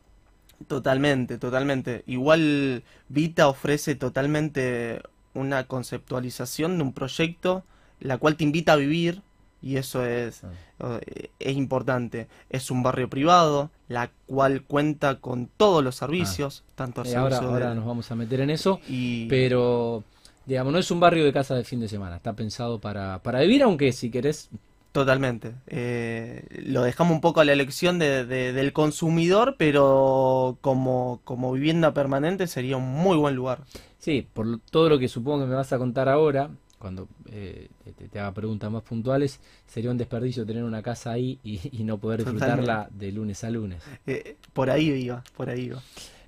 Totalmente, 0.68 1.38
totalmente. 1.38 2.04
Igual 2.08 2.84
Vita 3.10 3.48
ofrece 3.48 3.96
totalmente 3.96 5.02
una 5.34 5.66
conceptualización 5.66 6.78
de 6.78 6.84
un 6.84 6.94
proyecto, 6.94 7.64
la 8.00 8.18
cual 8.18 8.36
te 8.36 8.44
invita 8.44 8.74
a 8.74 8.76
vivir, 8.78 9.22
y 9.62 9.78
eso 9.78 10.04
es, 10.06 10.44
eh, 10.80 11.30
es 11.40 11.56
importante. 11.56 12.28
Es 12.50 12.72
un 12.72 12.84
barrio 12.84 13.10
privado, 13.10 13.70
la 13.88 14.12
cual 14.26 14.64
cuenta 14.64 15.20
con 15.20 15.48
todos 15.56 15.84
los 15.84 15.96
servicios, 15.96 16.64
tanto 16.76 17.04
Eh, 17.04 17.16
ahora, 17.16 17.38
servicio 17.38 17.54
ahora 17.54 17.70
de- 17.70 17.76
nos 17.76 17.86
vamos 17.86 18.12
a 18.12 18.16
meter 18.16 18.42
en 18.42 18.50
eso, 18.50 18.80
y 18.88 19.28
pero 19.28 20.04
digamos, 20.46 20.74
no 20.74 20.80
es 20.80 20.90
un 20.92 21.00
barrio 21.00 21.24
de 21.24 21.32
casa 21.32 21.56
de 21.56 21.64
fin 21.64 21.80
de 21.80 21.88
semana, 21.88 22.18
está 22.18 22.34
pensado 22.34 22.80
para, 22.80 23.20
para 23.20 23.40
vivir, 23.42 23.62
aunque 23.64 23.92
si 23.94 24.10
querés, 24.10 24.50
totalmente. 24.92 25.54
Eh, 25.68 26.46
lo 26.66 26.82
dejamos 26.84 27.14
un 27.14 27.22
poco 27.22 27.40
a 27.42 27.46
la 27.46 27.54
elección 27.54 27.98
de- 28.00 28.26
de- 28.26 28.54
del 28.54 28.74
consumidor, 28.74 29.56
pero 29.58 30.58
como, 30.62 31.22
como 31.24 31.52
vivienda 31.54 31.94
permanente 31.94 32.48
sería 32.48 32.78
un 32.78 32.90
muy 32.92 33.18
buen 33.18 33.36
lugar. 33.36 33.64
sí, 34.00 34.28
por 34.34 34.46
lo- 34.48 34.58
todo 34.72 34.90
lo 34.90 34.98
que 35.00 35.08
supongo 35.08 35.42
que 35.44 35.50
me 35.50 35.56
vas 35.56 35.72
a 35.74 35.78
contar 35.78 36.10
ahora, 36.10 36.50
cuando 36.80 37.08
eh, 37.32 37.70
te, 37.96 38.08
te 38.08 38.20
haga 38.20 38.34
preguntas 38.34 38.72
más 38.72 38.82
puntuales, 38.82 39.40
sería 39.68 39.92
un 39.92 39.98
desperdicio 39.98 40.46
tener 40.46 40.64
una 40.64 40.82
casa 40.82 41.12
ahí 41.12 41.40
y, 41.44 41.60
y 41.72 41.84
no 41.84 42.00
poder 42.00 42.22
disfrutarla 42.40 42.90
de 42.92 43.12
lunes 43.12 43.44
a 43.44 43.50
lunes. 43.52 43.84
Eh, 44.08 44.38
por 44.54 44.70
ahí 44.72 44.90
iba, 44.90 45.24
por 45.38 45.50
ahí 45.50 45.66
iba. 45.66 45.82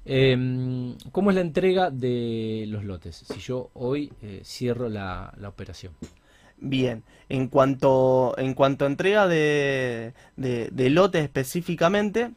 Em, 0.05 0.95
¿cómo 1.11 1.31
es 1.31 1.35
la 1.35 1.41
entrega 1.41 1.89
de 1.89 2.65
los 2.67 2.83
lotes? 2.83 3.15
Si 3.15 3.39
yo 3.39 3.71
hoy 3.73 4.11
eh, 4.21 4.41
cierro 4.43 4.89
la, 4.89 5.33
la 5.39 5.49
operación. 5.49 5.93
Bien, 6.65 7.03
en 7.27 7.49
cuanto, 7.49 8.35
en 8.37 8.53
cuanto 8.53 8.85
a 8.85 8.87
entrega 8.87 9.27
de, 9.27 10.13
de, 10.37 10.89
lotes 10.89 11.21
específicamente, 11.21 12.31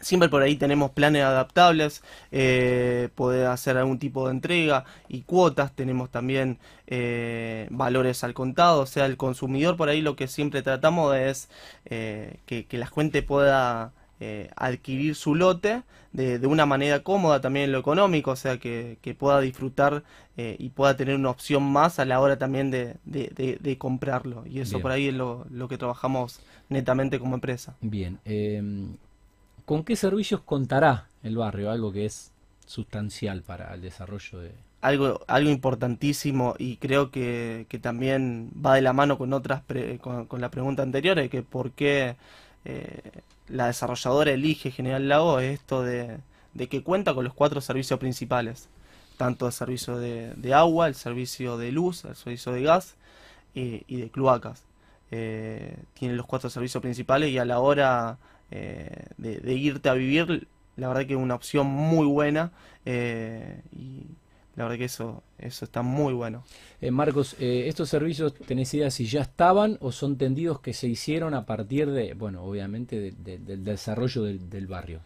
siempre 0.00 0.28
por 0.28 0.42
ahí 0.42 0.56
tenemos 0.56 0.90
planes 0.90 1.24
adaptables, 1.24 2.02
eh, 2.30 3.08
poder 3.14 3.46
hacer 3.46 3.78
algún 3.78 3.98
tipo 3.98 4.26
de 4.26 4.32
entrega 4.32 4.84
y 5.08 5.22
cuotas, 5.22 5.74
tenemos 5.74 6.10
también 6.10 6.58
eh, 6.88 7.68
valores 7.70 8.22
al 8.22 8.34
contado, 8.34 8.82
o 8.82 8.86
sea, 8.86 9.06
el 9.06 9.16
consumidor 9.16 9.78
por 9.78 9.88
ahí 9.88 10.02
lo 10.02 10.14
que 10.14 10.28
siempre 10.28 10.62
tratamos 10.62 11.16
es 11.16 11.48
eh, 11.86 12.40
que, 12.44 12.66
que 12.66 12.76
la 12.76 12.86
gente 12.86 13.22
pueda 13.22 13.92
eh, 14.20 14.50
adquirir 14.56 15.14
su 15.14 15.34
lote 15.34 15.82
de, 16.12 16.38
de, 16.38 16.46
una 16.46 16.66
manera 16.66 17.02
cómoda 17.02 17.40
también 17.40 17.66
en 17.66 17.72
lo 17.72 17.78
económico, 17.78 18.32
o 18.32 18.36
sea, 18.36 18.58
que, 18.58 18.98
que 19.02 19.14
pueda 19.14 19.40
disfrutar 19.40 20.02
eh, 20.36 20.56
y 20.58 20.70
pueda 20.70 20.96
tener 20.96 21.14
una 21.16 21.30
opción 21.30 21.62
más 21.62 21.98
a 21.98 22.04
la 22.04 22.20
hora 22.20 22.38
también 22.38 22.70
de, 22.70 22.96
de, 23.04 23.58
de 23.60 23.78
comprarlo. 23.78 24.44
Y 24.46 24.60
eso 24.60 24.78
Bien. 24.78 24.82
por 24.82 24.90
ahí 24.92 25.08
es 25.08 25.14
lo, 25.14 25.46
lo 25.50 25.68
que 25.68 25.78
trabajamos 25.78 26.40
netamente 26.68 27.18
como 27.18 27.34
empresa. 27.34 27.76
Bien. 27.80 28.18
em, 28.24 28.96
¿Con 29.64 29.84
qué 29.84 29.96
servicios 29.96 30.40
contará 30.42 31.08
el 31.22 31.36
barrio? 31.36 31.70
Algo 31.70 31.92
que 31.92 32.06
es 32.06 32.32
sustancial 32.66 33.42
para 33.42 33.74
el 33.74 33.82
desarrollo 33.82 34.40
de... 34.40 34.52
algo, 34.80 35.20
algo 35.26 35.50
importantísimo 35.50 36.54
y 36.58 36.76
creo 36.76 37.10
que, 37.10 37.66
que 37.68 37.78
también 37.78 38.50
va 38.64 38.74
de 38.74 38.82
la 38.82 38.92
mano 38.92 39.18
con 39.18 39.32
otras 39.32 39.62
pre- 39.62 39.98
con, 39.98 40.26
con 40.26 40.40
la 40.40 40.50
pregunta 40.50 40.82
anterior, 40.82 41.16
de 41.16 41.28
que 41.28 41.42
por 41.42 41.72
qué 41.72 42.16
eh, 42.64 43.00
la 43.48 43.66
desarrolladora 43.66 44.32
elige 44.32 44.70
General 44.70 45.08
Lago 45.08 45.40
es 45.40 45.54
esto 45.54 45.82
de, 45.82 46.18
que 46.68 46.82
cuenta 46.82 47.14
con 47.14 47.24
los 47.24 47.34
cuatro 47.34 47.60
servicios 47.60 47.98
principales, 47.98 48.68
tanto 49.16 49.46
el 49.46 49.52
servicio 49.52 49.98
de, 49.98 50.54
agua, 50.54 50.88
el 50.88 50.94
servicio 50.94 51.56
de 51.58 51.72
luz, 51.72 52.04
el 52.04 52.16
servicio 52.16 52.52
de 52.52 52.62
gas 52.62 52.96
y, 53.54 53.82
y 53.86 54.00
de 54.00 54.10
cloacas. 54.10 54.64
Eh, 55.10 55.76
tiene 55.94 56.14
los 56.14 56.26
cuatro 56.26 56.50
servicios 56.50 56.82
principales 56.82 57.30
y 57.30 57.38
a 57.38 57.44
la 57.44 57.60
hora 57.60 58.18
eh, 58.50 59.06
de, 59.16 59.38
de 59.38 59.54
irte 59.54 59.88
a 59.88 59.94
vivir, 59.94 60.46
la 60.76 60.88
verdad 60.88 61.06
que 61.06 61.14
es 61.14 61.18
una 61.18 61.34
opción 61.34 61.66
muy 61.66 62.06
buena 62.06 62.52
eh, 62.84 63.62
y 63.72 64.04
la 64.58 64.64
verdad 64.64 64.78
que 64.78 64.84
eso, 64.86 65.22
eso 65.38 65.64
está 65.64 65.82
muy 65.82 66.12
bueno. 66.12 66.42
Eh, 66.80 66.90
Marcos, 66.90 67.36
eh, 67.38 67.64
¿estos 67.68 67.88
servicios 67.88 68.34
tenés 68.34 68.74
idea 68.74 68.90
si 68.90 69.06
ya 69.06 69.22
estaban 69.22 69.78
o 69.80 69.92
son 69.92 70.18
tendidos 70.18 70.60
que 70.60 70.74
se 70.74 70.88
hicieron 70.88 71.32
a 71.34 71.46
partir 71.46 71.90
de, 71.90 72.14
bueno, 72.14 72.42
obviamente 72.42 72.98
de- 72.98 73.12
de- 73.12 73.38
del 73.38 73.62
desarrollo 73.64 74.24
del, 74.24 74.50
del 74.50 74.66
barrio? 74.66 74.98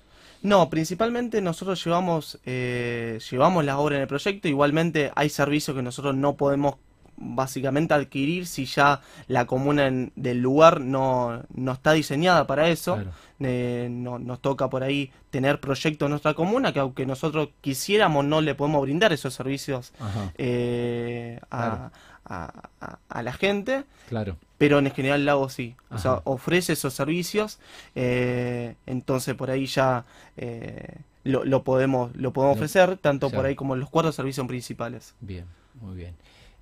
No, 0.42 0.70
principalmente 0.70 1.40
nosotros 1.42 1.84
llevamos, 1.84 2.38
eh, 2.46 3.18
llevamos 3.30 3.64
la 3.64 3.78
obra 3.78 3.96
en 3.96 4.02
el 4.02 4.08
proyecto, 4.08 4.48
igualmente 4.48 5.12
hay 5.14 5.28
servicios 5.28 5.76
que 5.76 5.82
nosotros 5.82 6.16
no 6.16 6.34
podemos 6.34 6.76
básicamente 7.24 7.94
adquirir 7.94 8.46
si 8.46 8.64
ya 8.66 9.00
la 9.28 9.46
comuna 9.46 9.86
en- 9.86 10.12
del 10.16 10.40
lugar 10.40 10.80
no, 10.80 11.42
no 11.54 11.72
está 11.72 11.92
diseñada 11.92 12.46
para 12.46 12.68
eso. 12.68 12.94
Claro. 12.96 13.10
Eh, 13.44 13.88
no- 13.90 14.18
nos 14.20 14.40
toca 14.40 14.68
por 14.70 14.82
ahí 14.84 15.10
tener 15.30 15.58
proyectos 15.60 16.06
en 16.06 16.10
nuestra 16.10 16.34
comuna 16.34 16.72
que 16.72 16.78
aunque 16.78 17.06
nosotros 17.06 17.48
quisiéramos 17.60 18.24
no 18.24 18.40
le 18.40 18.54
podemos 18.54 18.82
brindar 18.82 19.12
esos 19.12 19.34
servicios 19.34 19.92
eh, 20.38 21.40
a, 21.50 21.90
a- 22.24 22.52
a- 22.80 22.98
a 23.08 23.22
la 23.22 23.32
gente. 23.32 23.84
claro. 24.08 24.36
Pero 24.58 24.78
en 24.78 24.88
General 24.92 25.24
Lago 25.24 25.48
sí, 25.48 25.74
o 25.90 25.98
sea, 25.98 26.20
ofrece 26.22 26.74
esos 26.74 26.94
servicios, 26.94 27.58
eh, 27.96 28.76
entonces 28.86 29.34
por 29.34 29.50
ahí 29.50 29.66
ya 29.66 30.04
eh, 30.36 30.98
lo, 31.24 31.44
lo 31.44 31.64
podemos, 31.64 32.14
lo 32.14 32.32
podemos 32.32 32.56
ofrecer, 32.58 32.96
tanto 32.96 33.28
por 33.28 33.46
ahí 33.46 33.56
como 33.56 33.74
los 33.74 33.90
cuatro 33.90 34.12
servicios 34.12 34.46
principales. 34.46 35.14
Bien, 35.20 35.46
muy 35.80 35.96
bien. 35.96 36.14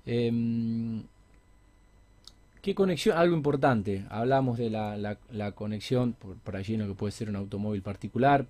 Em, 0.05 1.03
¿qué 2.61 2.75
conexión? 2.75 3.17
Algo 3.17 3.35
importante. 3.35 4.05
Hablamos 4.09 4.57
de 4.57 4.69
la, 4.69 4.97
la- 4.97 5.51
conexión 5.53 6.13
por, 6.43 6.55
allí 6.55 6.75
en 6.75 6.81
lo 6.81 6.87
que 6.87 6.93
puede 6.95 7.11
ser 7.11 7.29
un 7.29 7.35
automóvil 7.35 7.81
particular, 7.81 8.45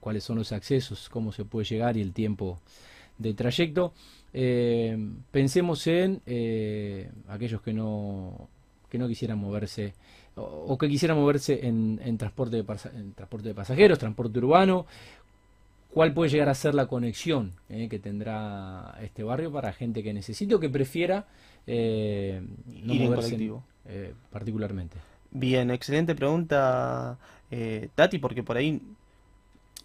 cuáles 0.00 0.24
son 0.24 0.38
los 0.38 0.52
accesos, 0.52 1.08
cómo 1.08 1.32
se 1.32 1.44
puede 1.44 1.66
llegar 1.66 1.96
y 1.96 2.00
el 2.02 2.12
tiempo 2.12 2.58
de 3.18 3.34
trayecto. 3.34 3.92
Em, 4.32 5.16
pensemos 5.30 5.86
en 5.86 6.20
eh, 6.26 7.10
aquellos 7.28 7.60
que 7.62 7.72
no, 7.72 8.48
que 8.88 8.98
no 8.98 9.08
quisieran 9.08 9.38
moverse 9.38 9.94
o, 10.36 10.78
que 10.78 10.88
quisieran 10.88 11.18
moverse 11.18 11.66
en, 11.66 12.16
transporte 12.16 12.56
de, 12.62 12.64
en 12.94 13.12
transporte 13.12 13.48
de 13.48 13.54
pasajeros, 13.54 13.98
transporte 13.98 14.38
urbano. 14.38 14.86
¿Cuál 15.92 16.14
puede 16.14 16.30
llegar 16.30 16.48
a 16.48 16.54
ser 16.54 16.74
la 16.74 16.86
conexión 16.86 17.52
eh, 17.68 17.88
que 17.88 17.98
tendrá 17.98 18.96
este 19.02 19.22
barrio 19.24 19.50
para 19.50 19.72
gente 19.72 20.02
que 20.02 20.12
necesite 20.12 20.54
o 20.54 20.60
que 20.60 20.68
prefiera 20.68 21.26
eh, 21.66 22.42
no 22.66 22.94
Ir 22.94 23.02
moverse 23.10 23.36
eh, 23.86 24.14
particularmente? 24.30 24.96
Bien, 25.32 25.70
excelente 25.70 26.14
pregunta, 26.14 27.18
eh, 27.50 27.88
Tati, 27.94 28.18
porque 28.18 28.42
por 28.42 28.56
ahí 28.56 28.80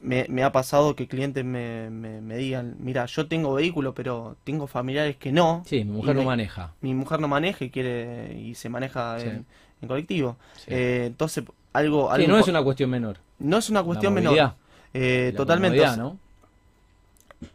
me, 0.01 0.25
me 0.29 0.43
ha 0.43 0.51
pasado 0.51 0.95
que 0.95 1.07
clientes 1.07 1.43
me, 1.43 1.89
me, 1.89 2.21
me 2.21 2.37
digan, 2.37 2.75
mira, 2.79 3.05
yo 3.07 3.27
tengo 3.27 3.53
vehículo, 3.55 3.93
pero 3.93 4.37
tengo 4.43 4.67
familiares 4.67 5.17
que 5.17 5.31
no. 5.31 5.63
Sí, 5.65 5.83
mi 5.85 5.91
mujer 5.91 6.15
no 6.15 6.23
maneja. 6.23 6.73
Mi 6.81 6.93
mujer 6.93 7.19
no 7.19 7.27
maneja 7.27 7.65
y 7.65 7.69
quiere 7.71 8.37
y 8.39 8.53
se 8.55 8.69
maneja 8.69 9.19
Sí. 9.19 9.27
en, 9.27 9.45
en 9.81 9.87
colectivo. 9.87 10.37
Sí. 10.57 10.65
Entonces, 10.69 11.43
algo, 11.73 12.09
Sí, 12.15 12.21
algo 12.21 12.27
no 12.33 12.39
es 12.39 12.47
una 12.47 12.63
cuestión 12.63 12.89
menor. 12.89 13.17
no 13.39 13.57
es 13.57 13.69
una 13.69 13.83
cuestión 13.83 14.13
menor. 14.13 14.53
Eh, 14.95 15.31
la 15.31 15.38
totalmente. 15.38 15.79
comodidad, 15.79 15.97
¿no? 15.97 16.19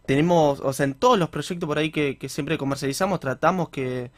tenemos, 0.07 0.61
o 0.61 0.72
sea, 0.72 0.85
en 0.85 0.94
todos 0.94 1.18
los 1.18 1.29
proyectos 1.31 1.66
por 1.66 1.79
ahí 1.79 1.90
que, 1.90 2.18
que 2.18 2.29
siempre 2.29 2.59
comercializamos, 2.59 3.20
tratamos 3.20 3.68
que 3.70 4.11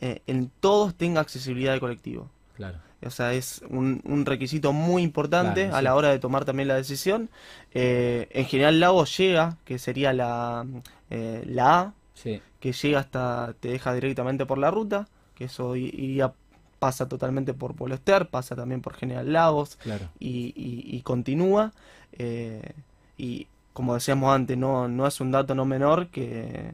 eh, 0.00 0.22
en 0.26 0.50
todos 0.60 0.94
tenga 0.94 1.20
accesibilidad 1.20 1.72
de 1.72 1.80
colectivo. 1.80 2.30
Claro. 2.54 2.78
O 3.02 3.10
sea, 3.10 3.32
es 3.32 3.62
un, 3.68 4.02
un 4.04 4.26
requisito 4.26 4.72
muy 4.72 5.02
importante 5.02 5.68
Claro, 5.68 5.76
a 5.76 5.80
sí. 5.80 5.84
la 5.84 5.94
hora 5.94 6.10
de 6.10 6.18
tomar 6.18 6.44
también 6.44 6.68
la 6.68 6.74
decisión. 6.76 7.30
Eh, 7.72 8.28
en 8.32 8.44
general, 8.46 8.78
Lago 8.80 9.04
llega, 9.06 9.56
que 9.64 9.78
sería 9.78 10.12
la, 10.12 10.66
eh, 11.10 11.42
la 11.46 11.80
A, 11.80 11.94
Sí, 12.14 12.42
que 12.60 12.72
llega 12.72 13.00
hasta, 13.00 13.54
te 13.60 13.68
deja 13.70 13.94
directamente 13.94 14.46
por 14.46 14.58
la 14.58 14.70
ruta, 14.70 15.08
que 15.34 15.44
eso 15.44 15.76
iría, 15.76 16.34
pasa 16.80 17.08
totalmente 17.08 17.54
por 17.54 17.76
Polo 17.76 17.94
Ester, 17.94 18.28
pasa 18.28 18.56
también 18.56 18.80
por 18.82 18.94
General 18.94 19.32
Lagos, 19.32 19.76
claro. 19.76 20.08
y, 20.18 20.52
y- 20.56 20.96
y 20.96 21.02
continúa. 21.02 21.72
eh, 22.12 22.72
y 23.16 23.46
como 23.72 23.94
decíamos 23.94 24.34
antes, 24.34 24.58
no, 24.58 24.88
no 24.88 25.06
es 25.06 25.20
un 25.20 25.30
dato 25.30 25.54
no 25.54 25.64
menor 25.64 26.08
que 26.08 26.72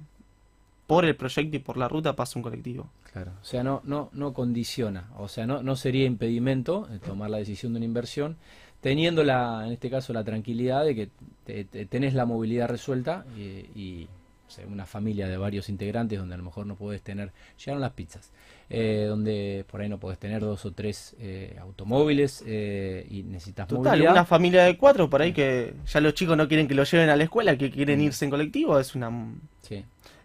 por 0.87 1.05
el 1.05 1.15
proyecto 1.17 1.57
y 1.57 1.59
por 1.59 1.77
la 1.77 1.89
ruta 1.89 2.17
pasa 2.17 2.39
un 2.39 2.43
colectivo. 2.43 2.89
Claro, 3.13 3.33
o 3.41 3.45
sea, 3.45 3.63
no, 3.63 3.81
no, 3.85 4.09
no 4.13 4.33
condiciona, 4.33 5.11
o 5.19 5.29
sea, 5.29 5.47
no, 5.47 5.63
no 5.63 5.75
sería 5.77 6.05
impedimento 6.07 6.89
eh, 6.91 6.99
tomar 7.05 7.29
la 7.31 7.39
decisión 7.39 7.73
de 7.73 7.79
una 7.79 7.87
inversión, 7.87 8.37
teniendo 8.81 9.25
la, 9.25 9.67
en 9.67 9.73
este 9.73 9.91
caso 9.91 10.13
la 10.13 10.23
tranquilidad 10.25 10.85
de 10.85 10.95
que 10.95 11.09
te- 11.45 11.65
te- 11.65 11.87
tenés 11.87 12.15
la 12.15 12.25
movilidad 12.27 12.69
resuelta 12.69 13.25
y, 13.37 13.41
y, 13.75 14.09
o 14.47 14.51
sea, 14.51 14.67
una 14.67 14.87
familia 14.87 15.27
de 15.29 15.37
varios 15.37 15.69
integrantes 15.69 16.19
donde 16.19 16.35
a 16.35 16.39
lo 16.39 16.45
mejor 16.45 16.67
no 16.67 16.77
podés 16.77 17.03
tener, 17.03 17.33
llegaron 17.59 17.81
las 17.81 17.93
pizzas, 17.93 18.31
eh, 18.71 19.07
donde 19.09 19.65
por 19.71 19.81
ahí 19.81 19.89
no 19.89 19.99
podés 19.99 20.19
tener 20.19 20.41
dos 20.41 20.65
o 20.65 20.73
tres 20.73 21.17
eh, 21.19 21.57
automóviles 21.61 22.45
eh, 22.47 23.07
y 23.11 23.23
necesitas 23.25 23.67
Total, 23.69 23.85
movilidad. 23.93 24.13
una 24.13 24.25
familia 24.25 24.65
de 24.65 24.77
cuatro 24.77 25.11
por 25.11 25.23
ahí 25.23 25.33
que 25.33 25.75
ya 25.87 26.01
los 26.01 26.15
chicos 26.15 26.37
no 26.37 26.47
quieren 26.49 26.69
que 26.69 26.75
lo 26.75 26.85
lleven 26.85 27.09
a 27.11 27.17
la 27.17 27.25
escuela, 27.25 27.57
que 27.59 27.71
quieren 27.71 27.99
Mm. 28.01 28.03
irse 28.03 28.25
en 28.25 28.31
colectivo, 28.31 28.79
es 28.79 28.95
una, 28.95 29.11
Sí. 29.63 29.85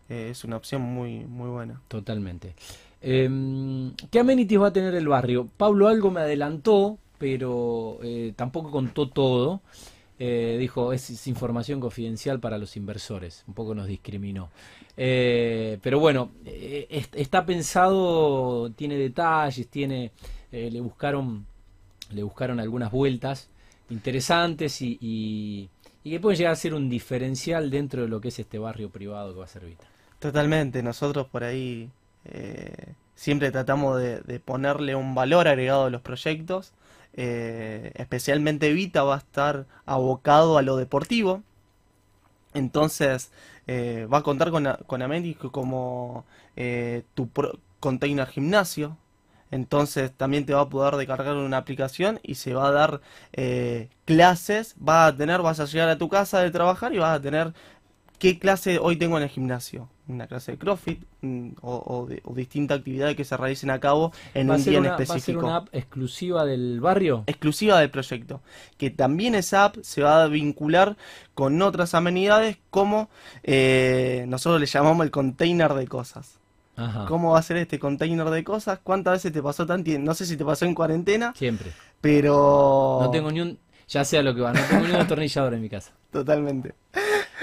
eh, 0.09 0.29
es 0.31 0.43
una 0.43 0.57
opción 0.57 0.81
muy, 0.81 1.25
muy 1.25 1.49
buena. 1.49 1.81
Totalmente. 1.87 2.53
Em, 3.01 3.93
¿qué 4.11 4.19
amenities 4.19 4.61
va 4.61 4.67
a 4.67 4.73
tener 4.73 4.93
el 4.93 5.07
barrio? 5.07 5.47
Pablo 5.57 5.87
algo 5.87 6.11
me 6.11 6.21
adelantó, 6.21 6.99
pero 7.17 7.99
tampoco 8.35 8.69
contó 8.71 9.09
todo. 9.09 9.61
Eh, 10.23 10.57
dijo, 10.59 10.93
es, 10.93 11.25
información 11.25 11.79
confidencial 11.79 12.39
para 12.39 12.59
los 12.59 12.77
inversores. 12.77 13.43
Un 13.47 13.55
poco 13.55 13.73
nos 13.73 13.87
discriminó. 13.87 14.51
Eh, 14.95 15.79
pero 15.81 15.99
bueno, 15.99 16.29
eh, 16.45 16.85
est- 16.91 17.15
está 17.15 17.43
pensado, 17.43 18.69
tiene 18.73 18.97
detalles, 18.97 19.67
tiene, 19.67 20.11
eh, 20.51 20.69
le 20.71 20.79
buscaron, 20.79 21.47
le 22.11 22.21
buscaron 22.21 22.59
algunas 22.59 22.91
vueltas 22.91 23.49
interesantes 23.89 24.79
y, 24.83 25.67
que 26.03 26.19
pueden 26.19 26.37
llegar 26.37 26.53
a 26.53 26.55
ser 26.55 26.75
un 26.75 26.87
diferencial 26.87 27.71
dentro 27.71 28.03
de 28.03 28.07
lo 28.07 28.21
que 28.21 28.27
es 28.27 28.37
este 28.37 28.59
barrio 28.59 28.91
privado 28.91 29.33
que 29.33 29.39
va 29.39 29.45
a 29.45 29.47
ser 29.47 29.65
Vita. 29.65 29.85
Totalmente, 30.19 30.83
nosotros 30.83 31.25
por 31.31 31.43
ahí 31.43 31.89
siempre 33.15 33.49
tratamos 33.49 33.99
de, 33.99 34.21
de 34.21 34.39
ponerle 34.39 34.93
un 34.93 35.15
valor 35.15 35.47
agregado 35.47 35.85
a 35.85 35.89
los 35.89 36.01
proyectos. 36.01 36.73
Eh, 37.13 37.91
especialmente 37.95 38.73
Vita 38.73 39.03
va 39.03 39.15
a 39.15 39.17
estar 39.19 39.67
abocado 39.85 40.57
a 40.57 40.61
lo 40.61 40.77
deportivo. 40.77 41.43
Entonces 42.53 43.31
eh, 43.67 44.07
va 44.11 44.19
a 44.19 44.23
contar 44.23 44.51
con, 44.51 44.67
con 44.87 45.01
amenities 45.01 45.37
como 45.51 46.25
eh, 46.55 47.03
tu 47.15 47.29
pro- 47.29 47.59
container 47.79 48.27
gimnasio. 48.27 48.97
Entonces 49.51 50.11
también 50.15 50.45
te 50.45 50.53
va 50.53 50.61
a 50.61 50.69
poder 50.69 50.95
descargar 50.95 51.35
una 51.35 51.57
aplicación 51.57 52.19
y 52.23 52.35
se 52.35 52.53
va 52.53 52.67
a 52.67 52.71
dar 52.71 53.01
clases. 54.05 54.75
Vas 54.77 55.13
a 55.13 55.17
tener, 55.17 55.41
vas 55.41 55.59
a 55.59 55.65
llegar 55.65 55.89
a 55.89 55.97
tu 55.97 56.09
casa 56.09 56.41
de 56.41 56.51
trabajar 56.51 56.93
y 56.93 56.99
vas 56.99 57.17
a 57.17 57.21
tener 57.21 57.53
qué 58.19 58.39
clase 58.39 58.79
hoy 58.79 58.97
tengo 58.97 59.17
en 59.17 59.23
el 59.23 59.29
gimnasio. 59.29 59.89
Una 60.11 60.27
clase 60.27 60.51
de 60.51 60.57
CrossFit 60.57 61.03
mm, 61.21 61.49
o, 61.61 61.83
o 61.85 62.05
de, 62.05 62.21
o 62.25 62.33
distintas 62.33 62.79
actividades 62.79 63.15
que 63.15 63.23
se 63.23 63.37
realicen 63.37 63.69
a 63.69 63.79
cabo 63.79 64.11
en 64.33 64.49
¿Va 64.49 64.55
a 64.55 64.57
un 64.57 64.63
día 64.63 64.73
en 64.73 64.79
una, 64.81 64.89
va 64.89 64.95
a 64.95 64.97
ser 64.97 65.03
específico. 65.17 65.45
una 65.45 65.55
app 65.57 65.69
exclusiva 65.71 66.45
del 66.45 66.81
barrio? 66.81 67.23
Exclusiva 67.27 67.79
del 67.79 67.89
proyecto. 67.89 68.41
Que 68.77 68.89
también 68.89 69.35
esa 69.35 69.65
app 69.65 69.77
se 69.81 70.01
va 70.01 70.23
a 70.23 70.27
vincular 70.27 70.97
con 71.33 71.61
otras 71.61 71.95
amenidades 71.95 72.57
como 72.69 73.09
eh, 73.43 74.25
nosotros 74.27 74.59
le 74.59 74.67
llamamos 74.67 75.05
el 75.05 75.11
container 75.11 75.73
de 75.73 75.87
cosas. 75.87 76.39
Ajá. 76.75 77.05
¿Cómo 77.07 77.31
va 77.31 77.39
a 77.39 77.43
ser 77.43 77.57
este 77.57 77.79
container 77.79 78.29
de 78.29 78.43
cosas? 78.43 78.79
¿Cuántas 78.83 79.13
veces 79.13 79.31
te 79.31 79.41
pasó 79.41 79.65
Tanti? 79.65 79.97
No 79.97 80.13
sé 80.13 80.25
si 80.25 80.35
te 80.37 80.43
pasó 80.45 80.65
en 80.65 80.73
cuarentena, 80.73 81.33
Siempre. 81.35 81.71
pero... 82.01 82.99
No 83.01 83.11
tengo 83.11 83.31
ni 83.31 83.41
un. 83.41 83.59
Ya 83.87 84.05
sé 84.05 84.17
a 84.17 84.23
lo 84.23 84.33
que 84.33 84.41
va, 84.41 84.53
no 84.53 84.61
tengo 84.69 84.87
ni 84.87 84.93
un 84.93 85.01
atornillador 85.01 85.53
en 85.53 85.61
mi 85.61 85.69
casa. 85.69 85.91
Totalmente. 86.11 86.73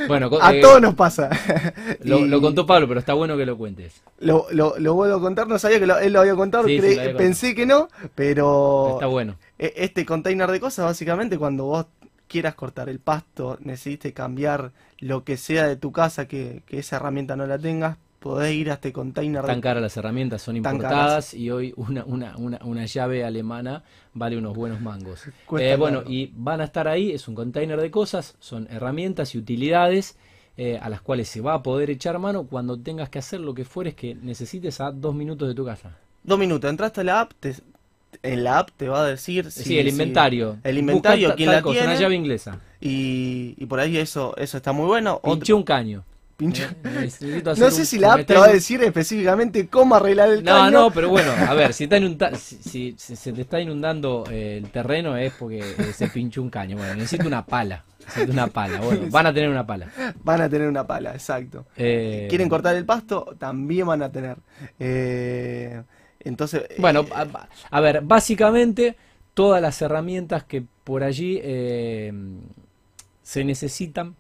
Bueno, 0.07 0.31
A 0.41 0.55
eh, 0.55 0.61
todos 0.61 0.81
nos 0.81 0.95
pasa. 0.95 1.29
lo, 2.05 2.19
Y 2.21 2.29
lo 2.29 2.41
contó 2.41 2.67
Pablo, 2.67 2.87
pero 2.87 3.01
está 3.01 3.15
bueno 3.15 3.37
que 3.37 3.45
lo 3.47 3.57
cuentes. 3.59 4.01
Lo, 4.21 4.47
lo, 4.53 4.79
lo 4.79 4.95
vuelvo 4.95 5.17
a 5.17 5.21
contar, 5.21 5.49
no 5.49 5.59
sabía 5.59 5.81
que 5.81 5.87
lo- 5.87 5.99
él 5.99 6.13
lo 6.13 6.21
había 6.21 6.35
contado, 6.37 6.67
Sí, 6.67 6.79
creí- 6.79 6.99
había 6.99 7.17
pensé 7.17 7.55
que 7.55 7.67
no, 7.67 7.89
pero 8.15 8.91
Está 8.95 9.07
bueno. 9.07 9.37
e- 9.59 9.73
este 9.77 10.05
container 10.07 10.51
de 10.51 10.61
cosas, 10.61 10.85
básicamente 10.85 11.39
cuando 11.39 11.65
vos 11.65 11.87
quieras 12.29 12.55
cortar 12.55 12.89
el 12.89 12.99
pasto, 13.01 13.57
necesites 13.61 14.13
cambiar 14.13 14.73
lo 14.99 15.25
que 15.25 15.37
sea 15.37 15.67
de 15.67 15.77
tu 15.77 15.93
casa, 15.93 16.29
que, 16.29 16.63
que 16.67 16.79
esa 16.81 16.97
herramienta 16.97 17.37
no 17.37 17.47
la 17.47 17.59
tengas, 17.59 17.97
podés 18.19 18.55
ir 18.55 18.71
a 18.71 18.75
este 18.75 18.93
container 18.93 19.45
Tan 19.45 19.61
caras 19.61 19.83
las 19.83 19.97
herramientas, 19.97 20.43
son 20.43 20.57
importadas 20.57 21.35
y 21.35 21.51
hoy 21.51 21.73
una, 21.77 22.05
una, 22.05 22.37
una, 22.37 22.59
una 22.65 22.85
llave 22.87 23.25
alemana 23.25 23.83
vale 24.15 24.37
unos 24.37 24.55
buenos 24.57 24.81
mangos. 24.81 25.23
Eh, 25.59 25.77
bueno, 25.77 26.03
y 26.07 26.31
van 26.35 26.61
a 26.61 26.65
estar 26.65 26.89
ahí, 26.89 27.13
es 27.13 27.27
un 27.29 27.35
container 27.35 27.81
de 27.81 27.91
cosas, 27.91 28.35
son 28.41 28.67
herramientas 28.71 29.35
y 29.35 29.39
utilidades 29.39 30.17
eh, 30.57 30.79
a 30.83 30.89
las 30.89 31.01
cuales 31.01 31.29
se 31.29 31.41
va 31.41 31.55
a 31.55 31.63
poder 31.63 31.89
echar 31.91 32.19
mano 32.19 32.45
cuando 32.45 32.77
tengas 32.79 33.09
que 33.09 33.19
hacer 33.21 33.41
lo 33.41 33.55
que 33.55 33.65
fueres 33.65 33.95
que 33.95 34.15
necesites 34.17 34.81
a 34.81 34.91
dos 34.91 35.15
minutos 35.15 35.47
de 35.49 35.55
tu 35.55 35.65
casa. 35.65 35.97
Dos 36.25 36.39
minutos, 36.39 36.69
entraste 36.69 37.03
a 37.03 37.05
la 37.05 37.21
app, 37.21 37.33
te- 37.39 37.55
en 38.23 38.43
la 38.43 38.59
app 38.59 38.71
te 38.77 38.89
va 38.89 39.03
a 39.03 39.07
decir... 39.07 39.51
Sí, 39.53 39.63
si- 39.63 39.79
el 39.79 39.85
si- 39.87 39.91
inventario. 39.93 40.59
el 40.65 40.79
inventario, 40.79 41.29
tal 41.35 41.47
la 41.47 41.63
cosa, 41.63 41.79
Una 41.79 41.87
tiene. 41.91 42.01
llave 42.01 42.15
inglesa. 42.17 42.61
y, 42.81 43.55
y 43.57 43.67
por 43.67 43.79
ahí 43.79 43.97
eso, 43.99 44.37
eso 44.37 44.57
está 44.57 44.73
muy 44.73 44.87
bueno. 44.87 45.21
Pinché 45.23 45.53
un 45.53 45.63
caño. 45.63 46.05
Eh, 46.41 47.43
hacer 47.45 47.59
No 47.59 47.71
sé 47.73 47.85
si 47.85 47.99
la 47.99 48.13
app 48.13 48.25
te 48.25 48.37
va 48.37 48.45
a 48.45 48.53
decir 48.53 48.81
específicamente 48.85 49.67
cómo 49.67 49.97
arreglar 49.97 50.31
el 50.31 50.45
No, 50.45 50.53
caño. 50.53 50.71
no, 50.71 50.91
pero 50.93 51.09
bueno, 51.09 51.33
a 51.33 51.53
ver, 51.55 51.73
si, 51.73 51.85
está 51.85 51.97
inunda- 51.99 52.33
si, 52.37 52.57
si- 52.63 52.95
si 52.97 53.17
se 53.17 53.33
te 53.33 53.41
está 53.41 53.61
inundando 53.61 54.25
eh, 54.31 54.59
el 54.63 54.71
terreno 54.71 55.17
es 55.17 55.33
porque 55.33 55.59
eh, 55.59 55.93
se 55.93 56.07
pinchó 56.09 56.41
un 56.41 56.49
caño. 56.51 56.77
Bueno, 56.77 56.95
necesito 56.95 57.27
una 57.27 57.45
pala. 57.45 57.85
Necesito 58.07 58.33
una 58.33 58.47
pala. 58.47 58.81
Bueno, 58.81 59.07
van 59.11 59.27
a 59.27 59.35
tener 59.35 59.51
una 59.51 59.67
pala. 59.67 59.89
Van 60.23 60.41
a 60.41 60.49
tener 60.49 60.69
una 60.69 60.87
pala, 60.87 61.13
exacto. 61.13 61.67
Eh, 61.77 62.27
¿Quieren 62.31 62.49
cortar 62.49 62.77
el 62.77 62.85
pasto? 62.87 63.35
También 63.37 63.89
van 63.89 64.03
a 64.03 64.13
tener. 64.13 64.37
Eh, 64.79 65.83
entonces, 66.21 66.63
Bueno, 66.79 67.01
eh, 67.01 67.09
a, 67.17 67.49
a 67.71 67.81
ver, 67.81 68.01
básicamente 68.03 68.97
todas 69.35 69.61
las 69.61 69.83
herramientas 69.83 70.45
que 70.45 70.63
por 70.85 71.03
allí 71.03 71.41
eh, 71.43 72.13
se 73.25 73.45
necesitan 73.45 74.15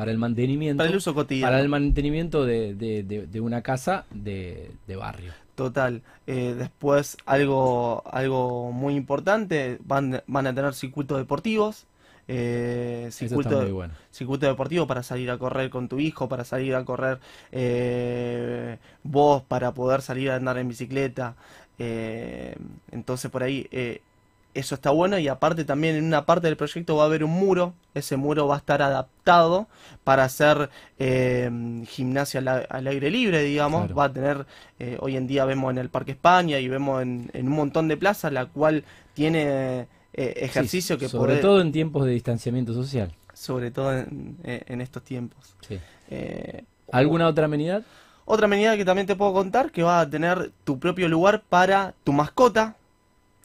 para 0.00 0.10
el 0.10 0.18
mantenimiento, 0.18 0.78
para 0.78 0.90
el 0.90 0.96
uso 0.96 1.14
cotidiano. 1.14 1.50
para 1.50 1.60
el 1.60 1.68
mantenimiento 1.68 2.44
de, 2.46 2.74
de- 2.74 3.02
de- 3.02 3.26
de 3.26 3.40
una 3.40 3.62
casa 3.62 4.06
de, 4.10 4.70
de 4.86 4.96
barrio. 4.96 5.32
Total. 5.54 6.02
Eh, 6.26 6.54
después, 6.56 7.18
algo, 7.26 8.02
algo 8.10 8.72
muy 8.72 8.94
importante, 8.94 9.78
van, 9.84 10.22
van 10.26 10.46
a 10.46 10.54
tener 10.54 10.72
circuitos 10.74 11.18
deportivos. 11.18 11.86
Eh, 12.32 13.08
circuito, 13.10 13.74
bueno. 13.74 13.92
circuito 14.10 14.46
deportivo 14.46 14.86
para 14.86 15.02
salir 15.02 15.30
a 15.30 15.36
correr 15.36 15.68
con 15.68 15.88
tu 15.88 15.98
hijo, 15.98 16.28
para 16.28 16.44
salir 16.44 16.74
a 16.76 16.84
correr 16.84 17.18
eh, 17.52 18.78
vos, 19.02 19.42
para 19.42 19.74
poder 19.74 20.00
salir 20.00 20.30
a 20.30 20.36
andar 20.36 20.56
en 20.58 20.68
bicicleta. 20.68 21.34
Eh, 21.78 22.54
entonces 22.92 23.30
por 23.30 23.42
ahí 23.42 23.66
eh, 23.72 24.00
eso 24.54 24.74
está 24.74 24.90
bueno 24.90 25.18
y 25.18 25.28
aparte 25.28 25.64
también 25.64 25.96
en 25.96 26.04
una 26.04 26.26
parte 26.26 26.46
del 26.48 26.56
proyecto 26.56 26.96
va 26.96 27.04
a 27.04 27.06
haber 27.06 27.22
un 27.24 27.30
muro. 27.30 27.74
Ese 27.94 28.16
muro 28.16 28.46
va 28.46 28.56
a 28.56 28.58
estar 28.58 28.82
adaptado 28.82 29.68
para 30.04 30.24
hacer 30.24 30.70
eh, 30.98 31.50
gimnasia 31.88 32.40
al, 32.40 32.66
al 32.68 32.86
aire 32.86 33.10
libre, 33.10 33.42
digamos. 33.42 33.82
Claro. 33.82 33.94
Va 33.94 34.04
a 34.04 34.12
tener, 34.12 34.46
eh, 34.78 34.96
hoy 35.00 35.16
en 35.16 35.26
día 35.26 35.44
vemos 35.44 35.70
en 35.70 35.78
el 35.78 35.88
Parque 35.88 36.12
España 36.12 36.58
y 36.58 36.68
vemos 36.68 37.02
en, 37.02 37.30
en 37.32 37.46
un 37.48 37.54
montón 37.54 37.88
de 37.88 37.96
plazas, 37.96 38.32
la 38.32 38.46
cual 38.46 38.84
tiene 39.14 39.86
eh, 40.12 40.34
ejercicio 40.36 40.96
Sí, 40.96 41.00
que 41.00 41.08
sobre 41.08 41.36
todo 41.36 41.60
en 41.60 41.72
tiempos 41.72 42.04
de 42.06 42.12
distanciamiento 42.12 42.74
social. 42.74 43.12
sobre 43.32 43.70
todo 43.70 43.96
en, 43.96 44.36
eh, 44.44 44.62
en 44.66 44.80
estos 44.80 45.02
tiempos. 45.04 45.54
Sí. 45.68 45.78
¿Alguna 46.92 47.28
otra 47.28 47.44
amenidad? 47.44 47.82
otra 48.24 48.46
medida 48.46 48.76
que 48.76 48.84
también 48.84 49.08
te 49.08 49.16
puedo 49.16 49.32
contar, 49.32 49.72
que 49.72 49.82
va 49.82 49.98
a 50.00 50.08
tener 50.08 50.52
tu 50.62 50.78
propio 50.78 51.08
lugar 51.08 51.42
para 51.48 51.94
tu 52.04 52.12
mascota, 52.12 52.76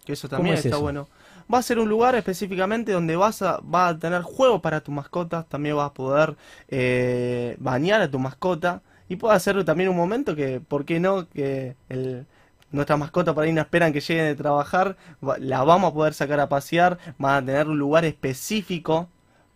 que 0.05 0.13
eso 0.13 0.29
¿Cómo 0.33 0.53
también 0.53 0.55
es 0.55 0.65
está 0.65 0.77
eso? 0.77 0.79
bueno. 0.79 1.09
Va 1.53 1.59
a 1.59 1.61
ser 1.61 1.79
un 1.79 1.89
lugar 1.89 2.15
específicamente 2.15 2.91
donde 2.91 3.15
vas 3.15 3.41
a, 3.41 3.59
va 3.59 3.89
a 3.89 3.99
tener 3.99 4.21
juegos 4.23 4.61
para 4.61 4.81
tu 4.81 4.91
mascota, 4.91 5.43
también 5.43 5.75
vas 5.75 5.87
a 5.91 5.93
poder 5.93 6.35
eh, 6.69 7.55
bañar 7.59 8.01
a 8.01 8.09
tu 8.09 8.19
mascota 8.19 8.81
y 9.09 9.17
puede 9.17 9.39
ser 9.39 9.63
también 9.65 9.89
un 9.89 9.95
momento 9.97 10.35
que, 10.35 10.59
¿por 10.59 10.85
qué 10.85 10.99
no? 10.99 11.29
Que 11.29 11.75
el, 11.89 12.25
nuestra 12.71 12.97
mascota 12.97 13.33
por 13.33 13.43
ahí 13.43 13.53
no 13.53 13.61
esperan 13.61 13.93
que 13.93 14.01
lleguen 14.01 14.25
de 14.25 14.35
trabajar, 14.35 14.97
la 15.39 15.63
vamos 15.63 15.91
a 15.91 15.93
poder 15.93 16.13
sacar 16.13 16.39
a 16.39 16.49
pasear, 16.49 16.97
van 17.19 17.43
a 17.43 17.45
tener 17.45 17.67
un 17.67 17.77
lugar 17.77 18.05
específico 18.05 19.07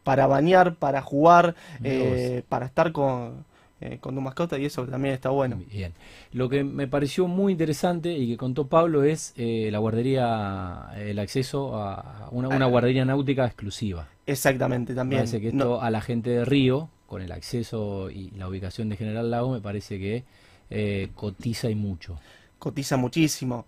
para 0.03 0.27
bañar, 0.27 0.75
para 0.75 1.01
jugar, 1.01 1.55
eh, 1.83 2.43
para 2.49 2.65
estar 2.67 2.91
con, 2.91 3.45
eh, 3.81 3.97
con 3.99 4.15
tu 4.15 4.21
mascota 4.21 4.57
y 4.57 4.65
eso 4.65 4.85
también 4.85 5.13
está 5.13 5.29
bueno. 5.29 5.59
Bien. 5.71 5.93
Lo 6.33 6.49
que 6.49 6.63
me 6.63 6.87
pareció 6.87 7.27
muy 7.27 7.51
interesante 7.53 8.11
y 8.13 8.27
que 8.27 8.37
contó 8.37 8.67
Pablo 8.67 9.03
es 9.03 9.33
eh, 9.37 9.69
la 9.71 9.79
guardería, 9.79 10.89
el 10.97 11.17
acceso 11.19 11.75
a 11.75 12.27
una, 12.31 12.49
una 12.49 12.65
Ah. 12.65 12.69
guardería 12.69 13.05
náutica 13.05 13.45
exclusiva. 13.45 14.07
Exactamente, 14.25 14.93
también. 14.93 15.21
Parece 15.21 15.41
que 15.41 15.51
No- 15.51 15.63
esto 15.63 15.81
a 15.81 15.89
la 15.89 16.01
gente 16.01 16.29
de 16.29 16.45
Río, 16.45 16.89
con 17.07 17.21
el 17.21 17.31
acceso 17.31 18.09
y 18.11 18.31
la 18.31 18.47
ubicación 18.47 18.89
de 18.89 18.95
General 18.97 19.31
Lago, 19.31 19.51
me 19.51 19.61
parece 19.61 19.97
que 19.99 20.23
eh, 20.69 21.09
cotiza 21.15 21.69
y 21.69 21.75
mucho. 21.75 22.19
cotiza 22.59 22.97
muchísimo. 22.97 23.65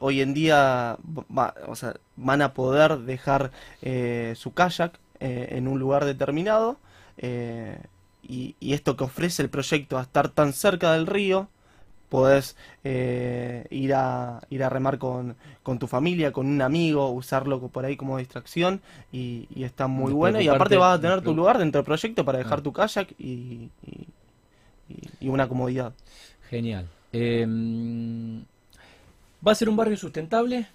Hoy 0.00 0.20
en 0.20 0.32
día 0.34 0.96
va- 1.36 1.54
o 1.66 1.74
sea, 1.74 1.94
van 2.16 2.40
a 2.42 2.52
poder 2.54 2.98
dejar 2.98 3.50
eh, 3.82 4.34
su 4.36 4.52
kayak 4.52 4.98
eh, 5.20 5.48
en 5.52 5.66
un 5.68 5.78
lugar 5.78 6.04
determinado 6.04 6.76
y, 8.22 8.54
y 8.60 8.72
esto 8.74 8.96
que 8.96 9.04
ofrece 9.04 9.42
el 9.42 9.50
proyecto 9.50 9.98
a 9.98 10.02
estar 10.02 10.28
tan 10.28 10.52
cerca 10.52 10.92
del 10.92 11.06
río, 11.06 11.48
podés 12.08 12.56
eh, 12.84 13.66
ir 13.70 13.92
a, 13.94 14.40
ir 14.48 14.64
a 14.64 14.68
remar 14.70 14.98
con, 14.98 15.36
con 15.62 15.78
tu 15.78 15.86
familia, 15.86 16.32
con 16.32 16.46
un 16.46 16.62
amigo, 16.62 17.10
usarlo 17.10 17.60
por 17.68 17.84
ahí 17.84 17.96
como 17.96 18.16
distracción 18.18 18.80
y, 19.12 19.46
y 19.54 19.64
está 19.64 19.86
muy 19.88 20.12
bueno. 20.12 20.40
Y 20.40 20.48
aparte 20.48 20.76
vas 20.76 20.98
a 20.98 21.00
tener 21.00 21.20
tu 21.22 21.34
lugar 21.34 21.58
dentro 21.58 21.80
del 21.80 21.84
proyecto 21.86 22.24
para 22.24 22.38
dejar 22.38 22.60
Ah. 22.60 22.62
tu 22.62 22.72
kayak 22.72 23.12
y, 23.18 23.68
y- 23.86 24.08
y- 24.88 25.08
y 25.20 25.28
una 25.28 25.46
comodidad. 25.48 25.92
Genial. 26.48 26.88
Eh, 27.12 27.46
¿Va 29.46 29.52
a 29.52 29.54
ser 29.54 29.68
un 29.68 29.76
barrio 29.76 29.96
sustentable? 29.96 30.66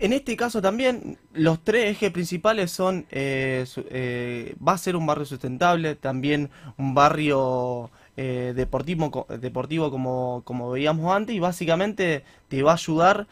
En 0.00 0.12
este 0.12 0.36
caso 0.36 0.62
también, 0.62 1.18
los 1.32 1.64
tres 1.64 1.90
ejes 1.90 2.12
principales 2.12 2.70
son, 2.70 3.06
eh, 3.10 3.66
eh, 3.90 4.54
va 4.66 4.72
a 4.74 4.78
ser 4.78 4.94
un 4.94 5.06
barrio 5.06 5.24
sustentable, 5.26 5.96
también 5.96 6.50
un 6.76 6.94
barrio 6.94 7.90
eh, 8.16 8.52
deportivo, 8.54 9.10
co- 9.10 9.26
deportivo 9.38 9.90
como, 9.90 10.42
como 10.44 10.70
veíamos 10.70 11.12
antes, 11.14 11.34
y 11.34 11.40
básicamente 11.40 12.22
te 12.48 12.62
va 12.62 12.72
a 12.72 12.74
ayudar 12.74 13.26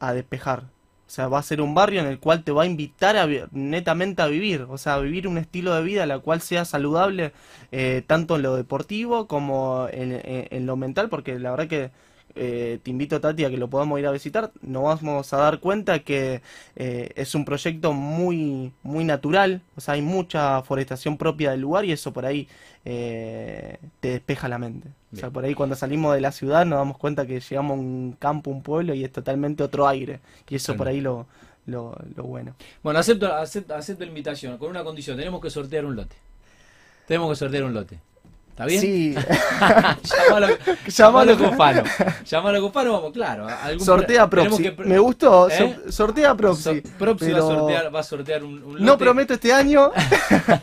a 0.00 0.12
despejar. 0.12 0.64
O 1.06 1.10
sea, 1.10 1.28
va 1.28 1.38
a 1.38 1.42
ser 1.42 1.60
un 1.62 1.74
barrio 1.74 2.00
en 2.00 2.06
el 2.06 2.18
cual 2.18 2.42
te 2.44 2.52
va 2.52 2.64
a 2.64 2.66
invitar 2.66 3.16
a, 3.16 3.26
netamente 3.52 4.20
a 4.20 4.26
vivir, 4.26 4.66
o 4.68 4.76
sea, 4.78 4.94
a 4.94 5.00
vivir 5.00 5.26
un 5.28 5.38
estilo 5.38 5.74
de 5.74 5.82
vida 5.82 6.06
la 6.06 6.18
cual 6.18 6.40
sea 6.42 6.64
saludable, 6.64 7.32
tanto 8.06 8.36
en 8.36 8.42
lo 8.42 8.56
deportivo 8.56 9.26
como 9.28 9.86
en 9.92 10.66
lo 10.66 10.76
mental, 10.76 11.08
porque 11.08 11.38
la 11.38 11.50
verdad 11.52 11.68
que 11.68 11.90
eh, 12.38 12.78
te 12.82 12.90
invito, 12.90 13.20
Tati, 13.20 13.44
a 13.44 13.50
que 13.50 13.56
lo 13.56 13.68
podamos 13.68 13.98
ir 13.98 14.06
a 14.06 14.12
visitar. 14.12 14.52
Nos 14.62 14.82
vamos 14.82 15.32
a 15.32 15.36
dar 15.36 15.58
cuenta 15.58 15.98
que 15.98 16.40
eh, 16.76 17.10
es 17.16 17.34
un 17.34 17.44
proyecto 17.44 17.92
muy, 17.92 18.72
muy 18.82 19.04
natural, 19.04 19.60
o 19.76 19.80
sea, 19.80 19.94
hay 19.94 20.02
mucha 20.02 20.62
forestación 20.62 21.16
propia 21.16 21.50
del 21.50 21.60
lugar 21.60 21.84
y 21.84 21.92
eso 21.92 22.12
por 22.12 22.24
ahí 22.26 22.48
eh, 22.84 23.78
te 24.00 24.10
despeja 24.10 24.48
la 24.48 24.58
mente. 24.58 24.88
O 25.12 25.16
sea, 25.16 25.30
por 25.30 25.44
ahí 25.44 25.54
cuando 25.54 25.74
salimos 25.74 26.14
de 26.14 26.20
la 26.20 26.32
ciudad 26.32 26.66
nos 26.66 26.78
damos 26.78 26.98
cuenta 26.98 27.26
que 27.26 27.40
llegamos 27.40 27.76
a 27.76 27.80
un 27.80 28.16
campo, 28.18 28.50
un 28.50 28.62
pueblo 28.62 28.94
y 28.94 29.04
es 29.04 29.10
totalmente 29.10 29.62
otro 29.62 29.88
aire. 29.88 30.20
Y 30.48 30.56
eso 30.56 30.76
por 30.76 30.86
ahí 30.86 31.00
lo, 31.00 31.26
lo, 31.66 31.96
lo 32.14 32.24
bueno. 32.24 32.54
Bueno, 32.82 33.00
acepto, 33.00 33.34
acepto, 33.34 33.74
acepto 33.74 34.04
la 34.04 34.08
invitación, 34.08 34.58
con 34.58 34.70
una 34.70 34.84
condición, 34.84 35.16
tenemos 35.16 35.40
que 35.40 35.50
sortear 35.50 35.84
un 35.84 35.96
lote. 35.96 36.16
Tenemos 37.06 37.30
que 37.30 37.36
sortear 37.36 37.64
un 37.64 37.74
lote. 37.74 37.98
¿Está 38.58 38.66
bien? 38.66 38.80
Sí, 38.80 39.14
llamalo, 39.14 40.48
Llamalo- 40.48 40.88
llamalo 40.88 41.38
con 41.38 41.56
Fano. 41.56 41.82
Llamalo 42.28 42.60
con 42.60 42.72
Fano, 42.72 42.92
vamos, 42.94 43.12
claro. 43.12 43.46
algún 43.46 43.86
sortea 43.86 44.28
que 44.28 44.72
pre- 44.72 44.84
Me 44.84 44.98
gustó, 44.98 45.48
¿Eh? 45.48 45.76
so- 45.86 45.92
sortea 45.92 46.34
Proxy. 46.34 46.62
So- 46.82 46.90
Proxy 46.98 47.30
va, 47.30 47.38
a 47.38 47.42
sortear, 47.42 47.94
va 47.94 48.00
a 48.00 48.02
sortear 48.02 48.42
un, 48.42 48.60
un 48.64 48.84
No 48.84 48.98
prometo 48.98 49.34
este 49.34 49.52
año, 49.52 49.92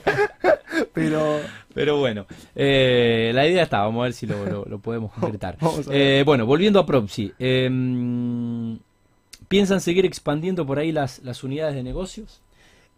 pero 0.93 1.39
Pero 1.73 1.97
bueno, 1.99 2.25
eh, 2.53 3.31
la 3.34 3.47
idea 3.47 3.63
está, 3.63 3.79
vamos 3.79 4.01
a 4.01 4.03
ver 4.03 4.13
si 4.13 4.25
lo, 4.27 4.43
lo- 4.45 4.65
lo 4.65 4.79
podemos 4.79 5.13
concretar. 5.19 5.58
Eh, 5.89 6.23
bueno, 6.25 6.45
volviendo 6.45 6.79
a 6.79 6.86
Propsy, 6.86 7.31
em, 7.39 8.77
¿piensan 9.47 9.79
seguir 9.79 10.05
expandiendo 10.05 10.65
por 10.65 10.79
ahí 10.79 10.91
las, 10.91 11.19
las 11.19 11.45
unidades 11.45 11.75
de 11.75 11.84
negocios? 11.84 12.41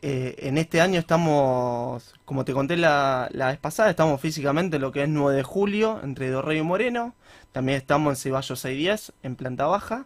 Eh, 0.04 0.36
en 0.40 0.60
este 0.60 0.80
año 0.80 1.00
estamos, 1.00 2.14
como 2.24 2.46
te 2.46 2.54
conté 2.54 2.78
la, 2.78 3.30
vez 3.34 3.58
pasada, 3.58 3.90
estamos 3.90 4.22
físicamente 4.22 4.76
en 4.76 4.84
lo 4.84 4.92
que 4.92 5.04
es 5.04 5.10
9 5.10 5.36
de 5.38 5.44
julio, 5.44 6.00
entre 6.04 6.30
Dorrey 6.30 6.60
y 6.60 6.62
Moreno. 6.64 7.16
También 7.52 7.80
estamos 7.80 8.12
en 8.12 8.16
Ceballos 8.18 8.60
610, 8.60 9.14
en 9.24 9.36
planta 9.36 9.66
baja. 9.66 10.06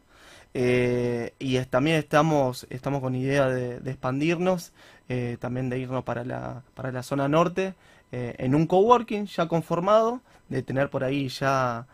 Eh, 0.54 1.34
y 1.40 1.60
también 1.66 1.98
estamos, 1.98 2.68
estamos 2.70 3.02
con 3.02 3.16
idea 3.16 3.48
de, 3.50 3.78
expandirnos, 3.90 4.74
eh, 5.10 5.38
también 5.40 5.70
de 5.70 5.80
irnos 5.80 6.04
para 6.04 6.24
la, 6.26 6.64
para 6.74 6.92
la 6.92 7.04
zona 7.04 7.28
norte, 7.28 7.76
en 8.14 8.56
un 8.56 8.68
coworking 8.68 9.26
ya 9.26 9.48
conformado, 9.48 10.22
de 10.50 10.64
tener 10.64 10.90
por 10.90 11.06
ahí 11.06 11.30
ya 11.30 11.88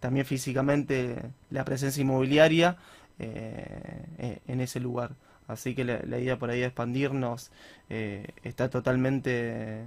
también 0.00 0.24
físicamente 0.24 1.30
la 1.50 1.62
presencia 1.64 2.00
inmobiliaria 2.00 2.78
en 3.18 4.60
ese 4.62 4.80
lugar. 4.80 5.12
Así 5.48 5.74
que 5.74 5.84
la, 5.84 6.18
idea 6.18 6.38
por 6.38 6.50
ahí 6.50 6.60
de 6.60 6.66
expandirnos 6.66 7.50
está 7.88 8.70
totalmente 8.70 9.84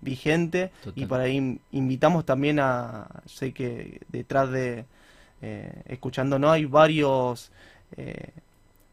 vigente. 0.00 0.70
Y 0.94 1.06
por 1.06 1.20
ahí 1.20 1.60
invitamos 1.72 2.24
también 2.24 2.58
a, 2.60 3.08
sé 3.26 3.52
que 3.52 4.00
detrás 4.08 4.50
de 4.50 4.84
eh, 5.42 5.72
escuchando, 5.86 6.38
¿no? 6.38 6.50
Hay 6.50 6.66
varios, 6.66 7.50
eh, 7.96 8.28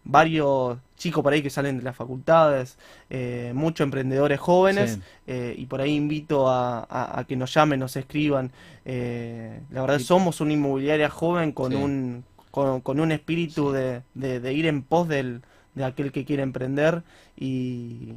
varios 0.05 0.77
chicos 0.95 1.21
por 1.21 1.33
ahí 1.33 1.41
que 1.41 1.49
salen 1.49 1.77
de 1.77 1.83
las 1.83 1.95
facultades, 1.95 2.77
eh, 3.09 3.51
muchos 3.53 3.83
emprendedores 3.83 4.39
jóvenes, 4.39 4.99
y 5.27 5.65
por 5.65 5.81
ahí 5.81 5.93
invito 5.95 6.49
a, 6.49 7.25
que 7.27 7.35
nos 7.35 7.53
llamen, 7.53 7.81
nos 7.81 7.97
escriban. 7.97 8.51
la 8.85 9.81
verdad, 9.81 9.99
somos 9.99 10.39
una 10.39 10.53
inmobiliaria 10.53 11.09
joven 11.09 11.51
con, 11.51 11.75
un, 11.75 12.23
con, 12.49 12.99
un 12.99 13.11
espíritu 13.11 13.71
de, 13.73 14.01
de, 14.13 14.53
ir 14.53 14.67
en 14.67 14.83
pos 14.83 15.09
del, 15.09 15.41
de 15.77 15.85
aquel 15.85 16.11
que 16.11 16.25
quiere 16.25 16.43
emprender 16.43 17.03
y, 17.37 18.13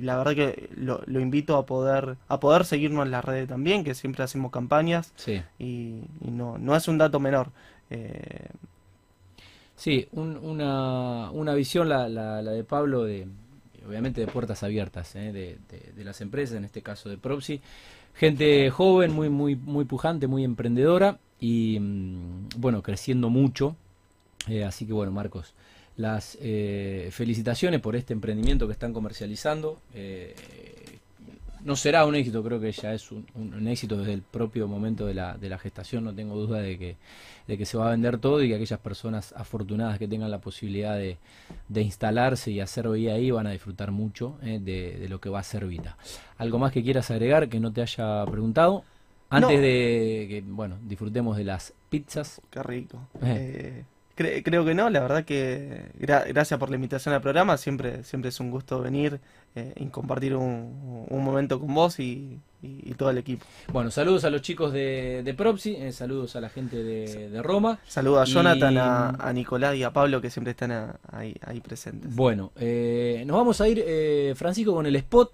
la 0.00 0.16
verdad 0.16 0.34
que 0.34 0.70
lo, 0.76 1.02
invito 1.20 1.56
a 1.56 1.66
poder 1.66 2.16
a 2.28 2.40
poder 2.40 2.64
seguirnos 2.64 3.04
en 3.04 3.10
las 3.10 3.24
redes 3.24 3.48
también 3.48 3.84
que 3.84 3.94
siempre 3.94 4.22
hacemos 4.22 4.50
campañas 4.50 5.12
y, 5.58 6.02
no, 6.20 6.56
no 6.56 6.76
es 6.76 6.88
un 6.88 6.96
dato 6.96 7.20
menor. 7.20 7.50
Eh, 7.90 8.46
sí 9.74 10.06
una, 10.12 11.30
una 11.32 11.54
visión 11.54 11.88
la, 11.88 12.08
la, 12.08 12.42
de 12.42 12.64
Pablo 12.64 13.02
de 13.02 13.26
obviamente 13.86 14.20
de 14.20 14.28
puertas 14.28 14.62
abiertas 14.62 15.16
eh, 15.16 15.32
de, 15.32 15.58
de, 15.96 16.04
las 16.04 16.20
empresas 16.20 16.56
en 16.56 16.64
este 16.64 16.82
caso 16.82 17.08
de 17.08 17.18
Propsi 17.18 17.60
gente 18.14 18.70
joven 18.70 19.12
muy 19.12 19.28
muy 19.28 19.56
muy 19.56 19.84
pujante 19.84 20.28
muy 20.28 20.44
emprendedora 20.44 21.18
y 21.40 21.78
mm, 21.80 22.48
bueno 22.58 22.82
creciendo 22.82 23.28
mucho. 23.30 23.74
Eh, 24.48 24.64
así 24.64 24.86
que 24.86 24.92
bueno 24.92 25.10
Marcos 25.10 25.54
las 26.00 26.38
eh, 26.40 27.10
felicitaciones 27.12 27.80
por 27.80 27.94
este 27.94 28.12
emprendimiento 28.12 28.66
que 28.66 28.72
están 28.72 28.92
comercializando. 28.92 29.80
Eh, 29.94 30.34
no 31.62 31.76
será 31.76 32.06
un 32.06 32.14
éxito, 32.14 32.42
creo 32.42 32.58
que 32.58 32.72
ya 32.72 32.94
es 32.94 33.12
un, 33.12 33.68
éxito 33.68 33.98
desde 33.98 34.14
el 34.14 34.22
propio 34.22 34.66
momento 34.66 35.04
de 35.04 35.12
la, 35.12 35.36
de 35.36 35.50
la, 35.50 35.58
gestación, 35.58 36.04
no 36.04 36.14
tengo 36.14 36.34
duda 36.36 36.62
de 36.62 36.78
que, 36.78 36.96
de 37.46 37.58
que 37.58 37.66
se 37.66 37.76
va 37.76 37.88
a 37.88 37.90
vender 37.90 38.16
todo 38.16 38.42
y 38.42 38.48
que 38.48 38.54
aquellas 38.54 38.80
personas 38.80 39.34
afortunadas 39.36 39.98
que 39.98 40.08
tengan 40.08 40.30
la 40.30 40.38
posibilidad 40.38 40.96
de, 40.96 41.18
instalarse 41.68 42.50
y 42.50 42.60
hacer 42.60 42.88
vida 42.88 43.12
ahí 43.12 43.30
van 43.30 43.46
a 43.46 43.50
disfrutar 43.50 43.90
mucho 43.90 44.38
eh, 44.42 44.58
de, 44.58 45.06
lo 45.10 45.20
que 45.20 45.28
va 45.28 45.40
a 45.40 45.42
ser 45.42 45.66
Vita. 45.66 45.98
¿Algo 46.38 46.58
más 46.58 46.72
que 46.72 46.82
quieras 46.82 47.10
agregar 47.10 47.50
que 47.50 47.60
no 47.60 47.70
te 47.70 47.82
haya 47.82 48.24
preguntado? 48.24 48.82
Antes 49.28 49.60
de 49.60 50.26
que, 50.30 50.42
bueno, 50.46 50.78
disfrutemos 50.82 51.36
de 51.36 51.44
las 51.44 51.74
pizzas. 51.90 52.40
Qué 52.50 52.62
rico 52.62 52.98
creo 54.20 54.64
que 54.64 54.74
no, 54.74 54.90
la 54.90 55.00
verdad 55.00 55.24
que 55.24 55.90
gracias 55.98 56.58
por 56.58 56.70
la 56.70 56.76
invitación 56.76 57.14
al 57.14 57.20
programa, 57.20 57.56
siempre, 57.56 58.04
siempre 58.04 58.28
es 58.28 58.40
un 58.40 58.50
gusto 58.50 58.80
venir 58.80 59.20
eh, 59.56 59.72
y 59.76 59.86
compartir 59.86 60.36
un, 60.36 61.06
momento 61.10 61.58
con 61.58 61.74
vos 61.74 61.98
y, 61.98 62.38
todo 62.98 63.10
el 63.10 63.18
equipo. 63.18 63.46
Bueno, 63.72 63.90
saludos 63.90 64.24
a 64.24 64.30
los 64.30 64.42
chicos 64.42 64.72
de, 64.72 65.22
de 65.24 65.34
Propsi, 65.34 65.76
eh, 65.76 65.92
saludos 65.92 66.36
a 66.36 66.40
la 66.42 66.50
gente 66.50 66.82
de, 66.84 67.42
Roma. 67.42 67.78
Saludos 67.86 68.20
a 68.20 68.24
Jonathan, 68.32 68.76
a, 68.76 69.32
Nicolás 69.32 69.76
y 69.76 69.82
a 69.82 69.92
Pablo 69.92 70.20
que 70.20 70.28
siempre 70.28 70.50
están 70.50 70.98
ahí, 71.10 71.34
ahí, 71.46 71.60
presentes. 71.60 72.14
Bueno, 72.14 72.52
eh, 72.56 73.24
nos 73.26 73.38
vamos 73.38 73.60
a 73.60 73.68
ir, 73.68 73.82
Francisco, 74.36 74.74
con 74.74 74.86
el 74.86 74.96
spot 74.96 75.32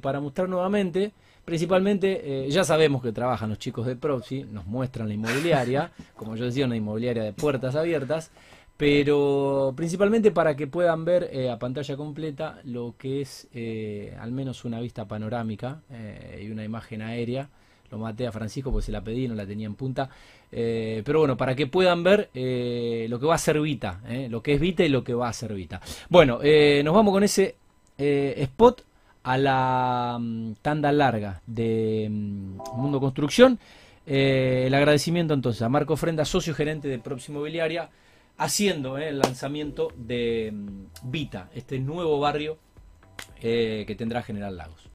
para 0.00 0.20
mostrar 0.20 0.48
nuevamente. 0.48 1.12
Principalmente, 1.46 2.46
eh, 2.46 2.50
ya 2.50 2.64
sabemos 2.64 3.00
que 3.00 3.12
trabajan 3.12 3.50
los 3.50 3.60
chicos 3.60 3.86
de 3.86 3.94
Proxy, 3.94 4.42
nos 4.50 4.66
muestran 4.66 5.06
la 5.06 5.14
inmobiliaria, 5.14 5.92
como 6.16 6.34
yo 6.34 6.44
decía, 6.44 6.66
una 6.66 6.74
inmobiliaria 6.74 7.22
de 7.22 7.32
puertas 7.32 7.76
abiertas, 7.76 8.32
pero 8.76 9.72
principalmente 9.76 10.32
para 10.32 10.56
que 10.56 10.66
puedan 10.66 11.04
ver 11.04 11.30
eh, 11.32 11.48
a 11.48 11.56
pantalla 11.56 11.96
completa 11.96 12.58
lo 12.64 12.96
que 12.98 13.20
es 13.20 13.46
eh, 13.54 14.16
al 14.20 14.32
menos 14.32 14.64
una 14.64 14.80
vista 14.80 15.06
panorámica 15.06 15.82
y 16.40 16.50
una 16.50 16.64
imagen 16.64 17.00
aérea. 17.00 17.48
Lo 17.92 17.98
maté 17.98 18.26
a 18.26 18.32
Francisco 18.32 18.72
porque 18.72 18.86
se 18.86 18.92
la 18.92 19.04
pedí, 19.04 19.28
no 19.28 19.36
la 19.36 19.46
tenía 19.46 19.66
en 19.66 19.76
punta. 19.76 20.10
pero 20.50 21.20
bueno, 21.20 21.36
para 21.36 21.54
que 21.54 21.68
puedan 21.68 22.02
ver 22.02 22.28
lo 22.34 23.20
que 23.20 23.26
va 23.26 23.36
a 23.36 23.38
ser 23.38 23.60
Vita, 23.60 24.00
lo 24.28 24.42
que 24.42 24.54
es 24.54 24.60
Vita 24.60 24.84
y 24.84 24.88
lo 24.88 25.04
que 25.04 25.14
va 25.14 25.28
a 25.28 25.32
ser 25.32 25.54
Vita. 25.54 25.80
Bueno, 26.08 26.40
nos 26.82 26.94
vamos 26.94 27.12
con 27.12 27.22
ese 27.22 27.54
spot 27.96 28.82
a 29.26 29.36
la 29.38 30.18
mm, 30.20 30.54
tanda 30.62 30.92
larga 30.92 31.42
de 31.46 32.06
mm, 32.08 32.58
Mundo 32.76 33.00
Construcción. 33.00 33.58
Eh, 34.06 34.64
el 34.68 34.74
agradecimiento 34.74 35.34
entonces 35.34 35.62
a 35.62 35.68
Marco 35.68 35.96
Frenda, 35.96 36.24
socio 36.24 36.54
gerente 36.54 36.86
de 36.86 37.00
Próximo 37.00 37.40
Mobiliaria, 37.40 37.90
haciendo 38.38 38.98
eh, 38.98 39.08
el 39.08 39.18
lanzamiento 39.18 39.92
de 39.96 40.52
mm, 40.54 41.10
Vita, 41.10 41.50
este 41.56 41.80
nuevo 41.80 42.20
barrio 42.20 42.56
eh, 43.42 43.82
que 43.88 43.96
tendrá 43.96 44.22
General 44.22 44.56
Lagos. 44.56 44.80